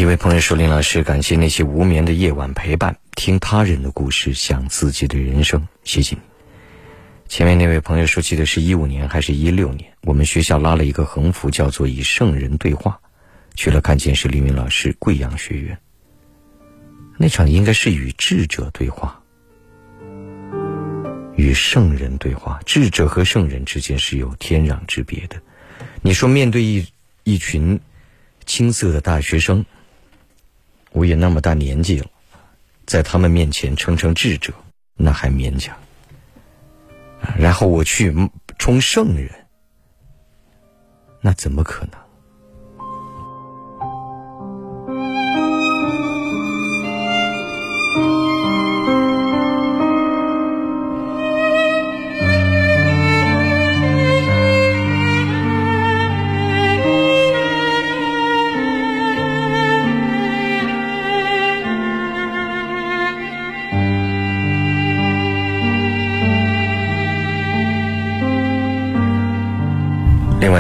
[0.02, 5.68] 一位朋友说：“林老师，感谢那些无眠的夜晚陪伴，听他人的故事，想自己的人生。
[5.84, 6.22] 谢谢你。”
[7.30, 9.94] 前面那位朋友说：“记得是一五年还是一六年？
[10.02, 13.00] 我们学校拉了一个横幅，叫做‘与圣人对话’，
[13.54, 15.78] 去了看见是李云老师贵阳学院。
[17.20, 19.22] 那场应该是与智者对话，
[21.36, 22.60] 与圣人对话。
[22.66, 25.40] 智者和圣人之间是有天壤之别的。
[26.02, 26.88] 你说面对一
[27.24, 27.80] 一群
[28.48, 29.64] 青涩的大学生。”
[30.92, 32.08] 我也那么大年纪了，
[32.86, 34.54] 在他们面前称称智者，
[34.96, 35.76] 那还勉强。
[37.38, 38.14] 然后我去
[38.58, 39.30] 充圣人，
[41.22, 42.01] 那怎么可能？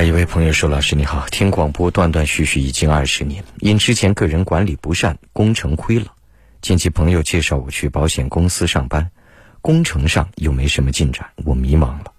[0.03, 6.13] 一位朋友说：“老师你好，听广播断断续续已经二十年，因之前个人管理不善，工程亏了。
[6.61, 9.11] 近期朋友介绍我去保险公司上班，
[9.61, 12.13] 工程上又没什么进展，我迷茫了。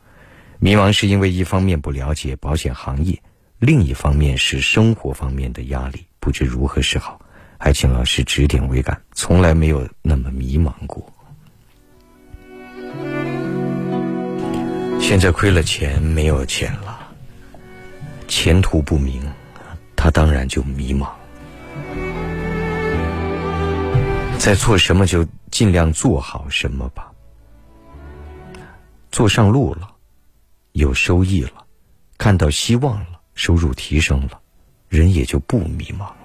[0.58, 3.22] 迷茫是因为一方面不了解保险行业，
[3.58, 7.20] 另一方面是生活方面的压力，不知如何是好，
[7.58, 9.00] 还请老师指点为感。
[9.12, 11.12] 从来没有那么迷茫过。”
[15.00, 16.91] 现在亏了钱，没有钱了，
[18.34, 19.30] 前途不明，
[19.94, 21.10] 他当然就迷茫。
[24.38, 27.12] 在做什么就尽量做好什么吧。
[29.10, 29.86] 做上路了，
[30.72, 31.66] 有收益了，
[32.16, 34.40] 看到希望了，收入提升了，
[34.88, 36.16] 人也就不迷茫了。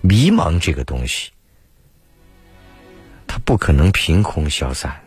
[0.00, 1.30] 迷茫这个东西，
[3.26, 4.98] 它不可能凭空消散。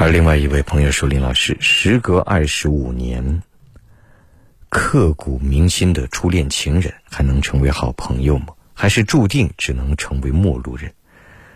[0.00, 3.42] 而另外一位朋友说：“林老师，时隔二十五年，
[4.70, 8.46] 刻骨铭心的初恋情人还能成为好朋友吗？
[8.72, 10.90] 还是注定只能成为陌路人？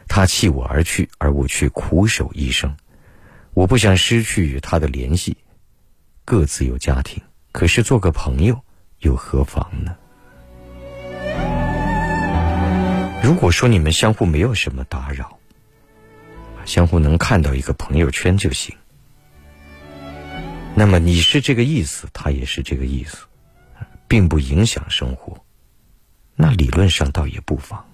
[0.09, 2.77] 他弃我而去，而我却苦守一生。
[3.55, 5.39] 我不想失去与他的联系，
[6.27, 8.61] 各自有家庭，可是做个朋友
[8.99, 9.97] 又何妨呢？
[13.23, 15.39] 如果说你们相互没有什么打扰。”
[16.65, 18.77] 相互能看到一个朋友圈就行。
[20.75, 23.27] 那么你是这个意思，他也是这个意思，
[24.09, 25.45] 并不影响生活。
[26.35, 27.87] 那理论上倒也不妨。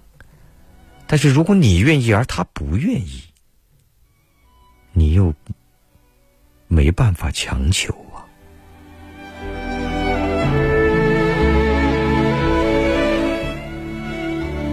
[1.05, 3.23] 但是如果你愿意而他不愿意，
[4.93, 5.33] 你又
[6.67, 8.25] 没办法强求啊。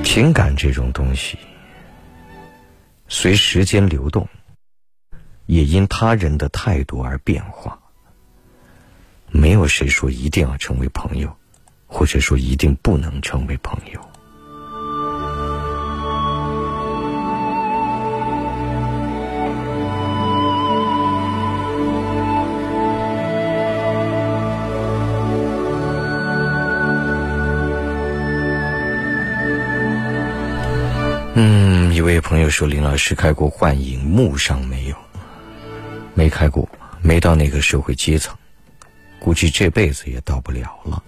[0.05, 1.37] 情感这种东西。
[3.21, 4.29] 随时间流动，
[5.47, 7.77] 也因他人的态度而变化。
[9.29, 11.37] 没有谁说一定要成为朋友，
[11.89, 14.01] 或者说一定不能成为朋友。
[31.99, 34.95] 一位朋友说：“林老师开过幻影，墓上没有，
[36.15, 36.69] 没开过，
[37.03, 38.37] 没到那个社会阶层，
[39.19, 41.03] 估计这辈子也到不了了。”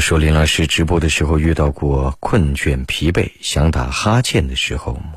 [0.00, 5.14] 说：“林老师直播的时候遇到过困倦、疲惫、想打哈欠的时候吗？”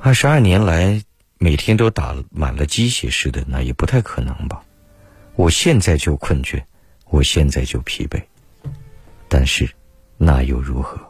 [0.00, 1.02] 二十二年来，
[1.38, 4.62] 每天都打满了鸡血似的，那也不太可能吧？
[5.34, 6.62] 我现在就困倦，
[7.10, 8.22] 我现在就疲惫，
[9.28, 9.68] 但是
[10.16, 11.00] 那又如何？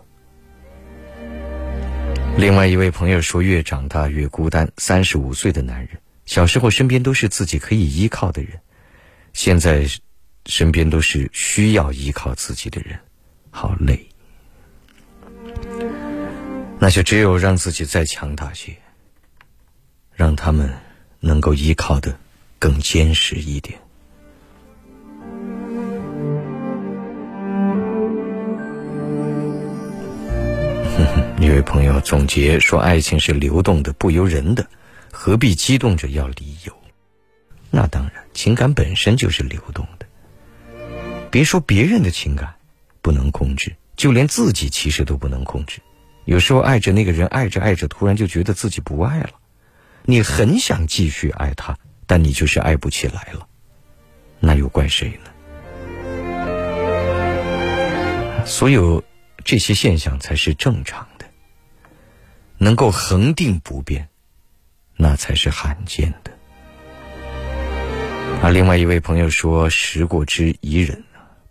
[2.38, 4.70] 另外一位朋友说：“越长大越孤单。
[4.78, 5.90] 三十五岁的男人，
[6.24, 8.58] 小时候身边都是自己可以依靠的人，
[9.32, 9.86] 现在……”
[10.46, 12.98] 身边都是需要依靠自己的人，
[13.50, 14.08] 好累。
[16.78, 18.76] 那就只有让自己再强大些，
[20.12, 20.70] 让他们
[21.20, 22.16] 能够依靠的
[22.58, 23.78] 更坚实一点。
[31.40, 34.66] 一位朋友总结说：“爱情是流动的，不由人的，
[35.10, 36.72] 何必激动着要理由？”
[37.70, 39.95] 那当然，情感本身就是流动的。
[41.36, 42.54] 别说别人的情感
[43.02, 45.82] 不能控制，就连自己其实都不能控制。
[46.24, 49.32] 有时候爱着那个人，爱着爱着，突然就觉得自己不爱了。
[50.06, 51.76] 你很想继续爱他，
[52.06, 53.46] 但你就是爱不起来了。
[54.40, 55.30] 那又怪谁呢？
[58.46, 59.04] 所有
[59.44, 61.26] 这些现象才是正常的。
[62.56, 64.08] 能够恒定不变，
[64.96, 66.30] 那才是罕见的。
[68.42, 71.04] 而另外一位朋友说：“时过之宜人。”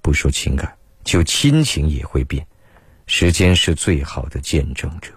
[0.06, 0.72] 不说情感，
[1.04, 2.46] 就亲情也会变。
[3.08, 5.12] 时间是最好的见证者。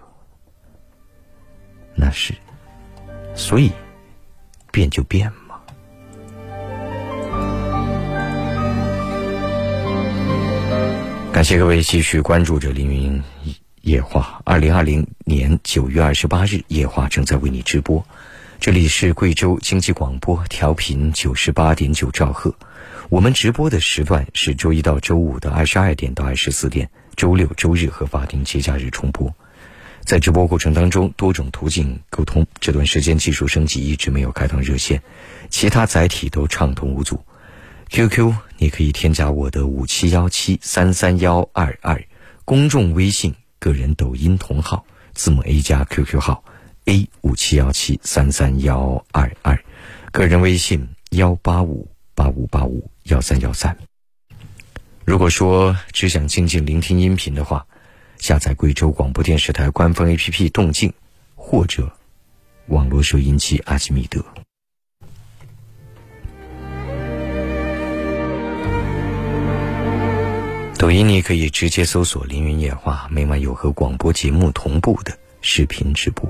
[1.93, 2.33] 那是，
[3.35, 3.71] 所以
[4.71, 5.61] 变就变嘛。
[11.31, 13.23] 感谢各位继续关注着凌云
[13.81, 14.41] 夜话。
[14.43, 18.03] 二零二零年九月二十八日，夜话正在为你直播。
[18.59, 22.55] 这里是贵州经济广播，调频九十八点九兆赫。
[23.09, 29.33] 我们直播的时段是周一到周五的二十二点到二十四点，周六、周日和法定节假日重播。
[30.05, 32.45] 在直播过程当中，多种途径沟通。
[32.59, 35.01] 这段时间技术升级，一直没有开通热线，
[35.49, 37.19] 其他载体都畅通无阻。
[37.89, 42.03] QQ，你可以添加我的五七幺七三三幺二二，
[42.45, 46.43] 公众微信、个人抖音同号，字母 A 加 QQ 号。
[46.85, 49.59] A 五七幺七三三幺二二，
[50.11, 51.89] 个人微信幺八五
[52.19, 53.77] 八五八五幺三幺三。
[55.05, 57.65] 如果说只想静静聆听音频的话，
[58.17, 60.91] 下载贵州广播电视台官方 APP 动静，
[61.35, 61.93] 或者
[62.67, 64.21] 网络收音机阿基米德。
[70.77, 76.29] 抖音你可以直接搜索“凌云夜话”，每晚有和广播节目同步的视频直播。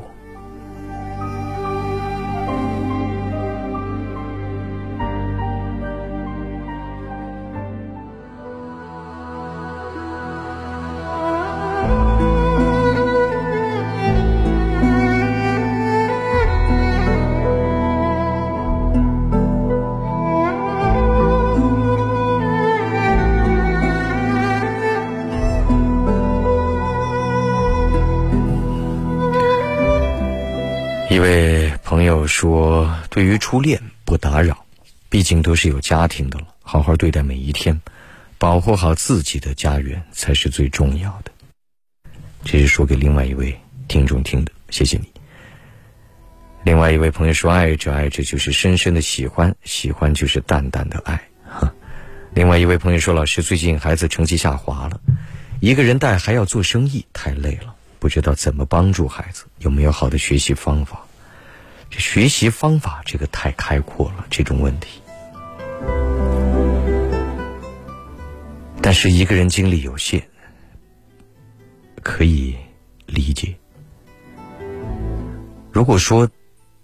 [33.50, 34.64] 初恋不打扰，
[35.10, 37.82] 毕竟都是有家庭的了，好好对待每一天，
[38.38, 41.32] 保护好自己的家园才是最重要的。
[42.44, 45.12] 这是说给另外一位听众听的，谢谢你。
[46.64, 51.20] 另外一位朋友说，爱着爱着就是深深的喜欢，喜欢就是淡淡的爱。
[51.44, 51.74] 哈。
[52.36, 55.02] 另外一位朋友说，老师最近孩子成绩下滑了，
[55.60, 61.04] 一个人带还要做生意，太累了，不知道怎么帮助孩子，有没有好的学习方法？
[61.90, 65.02] 这学习方法，这个太开阔了，这种问题。
[68.82, 70.24] 但是一个人精力有限，
[72.02, 72.56] 可以
[73.06, 73.56] 理解。
[75.72, 76.30] 如果说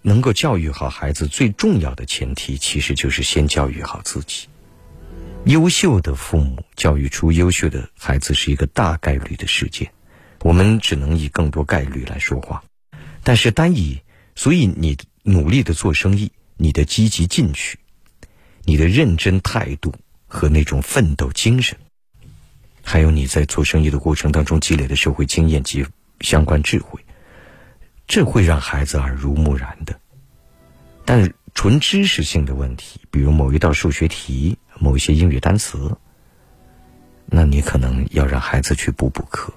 [0.02, 4.48] 能够教育好孩子，最重要的前提其实就是先教育好自己。
[5.46, 9.92] 优秀的父母教育出优秀的孩子是一个大概率的事件，
[10.42, 12.64] 我们只能以更多概率来说话。
[13.24, 14.02] 但是单以
[14.36, 17.80] 所以，你努力的做生意，你的积极进取，
[18.64, 19.94] 你的认真态度
[20.28, 21.78] 和那种奋斗精神，
[22.84, 25.86] 还有你在做生意的过程当中积累的社会经验及
[26.20, 27.04] 相关智慧，
[28.08, 30.00] 这会让孩子耳濡目染的。
[31.06, 35.98] 但纯知识性的问题，比如某一道数学题、某一些英语单词，
[37.26, 39.54] 那你可能要让孩子去补补课。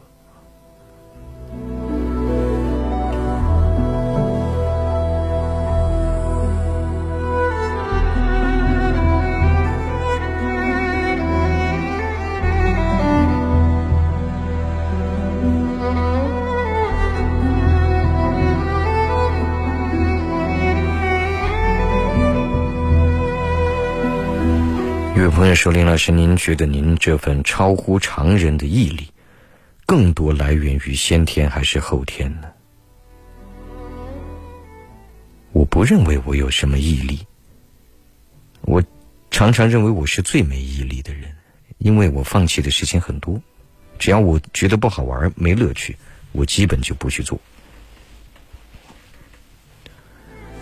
[25.59, 29.10] 说：“林老师，您觉得您这份超乎常人的毅力，
[29.86, 32.48] 更多来源于先天还是后天呢？”
[35.52, 37.26] 我不认为我有什么毅力。
[38.60, 38.80] 我
[39.32, 41.35] 常常认为我是最没毅力的人，
[41.78, 43.43] 因为我放弃的事情很多。
[43.98, 45.97] 只要我觉得不好玩、没乐趣，
[46.30, 47.36] 我基本就不去做。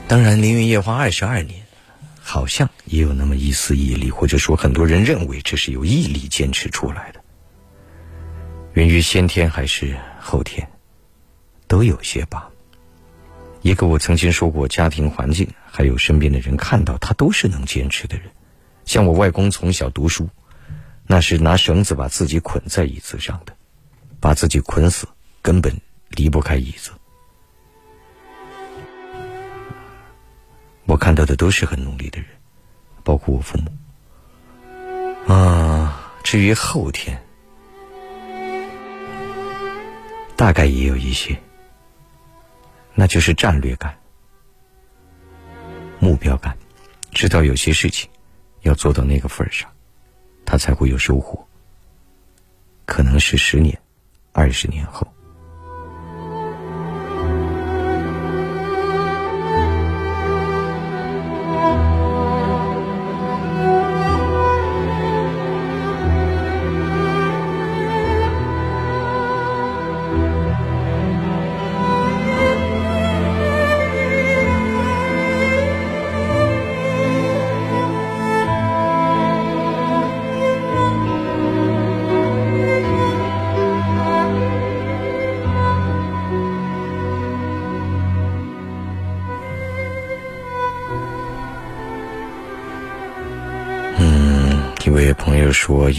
[0.09, 1.66] 当然，凌云夜话二十二年。
[2.29, 7.21] 好像也有那么一丝毅力，或者说很多人认为这是有毅力坚持出来的，
[8.73, 10.69] 源于先天还是后天，
[11.69, 12.51] 都有些吧。
[13.63, 18.27] 一个我曾经说过，家庭环境还有身边的人看到他都是能坚持的人。
[18.85, 20.29] 像我外公从小读书，
[21.07, 23.55] 那是拿绳子把自己捆在椅子上的，
[24.19, 25.07] 把自己捆死，
[25.43, 26.91] 根本离不开椅子。
[30.87, 32.29] 我看到的都是很努力的人，
[33.03, 35.33] 包括我父母。
[35.33, 37.21] 啊，至于后天，
[40.37, 41.37] 大概也有一些，
[42.95, 43.99] 那就是战略感、
[45.99, 46.57] 目标感，
[47.11, 48.09] 知道有些事情
[48.63, 49.69] 要做到那个份儿上，
[50.45, 51.45] 他才会有收获。
[52.85, 53.77] 可能是十年、
[54.33, 55.05] 二十年后。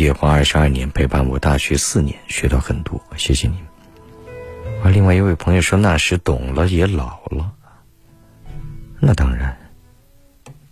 [0.08, 3.58] 友说：“夜华二十二年陪伴我大学四年，学到很多，谢谢你。”
[4.84, 7.54] 而另外一位朋友说：“那时懂了，也老了。”
[9.00, 9.58] 那当然，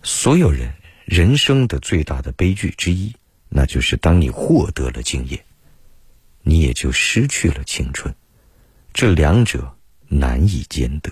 [0.02, 0.72] 所有人
[1.04, 3.14] 人生的最大的悲剧之一，
[3.48, 5.44] 那就是当你获得了经验，
[6.42, 8.14] 你也就失去了青春，
[8.94, 9.76] 这两者
[10.08, 11.10] 难以兼得。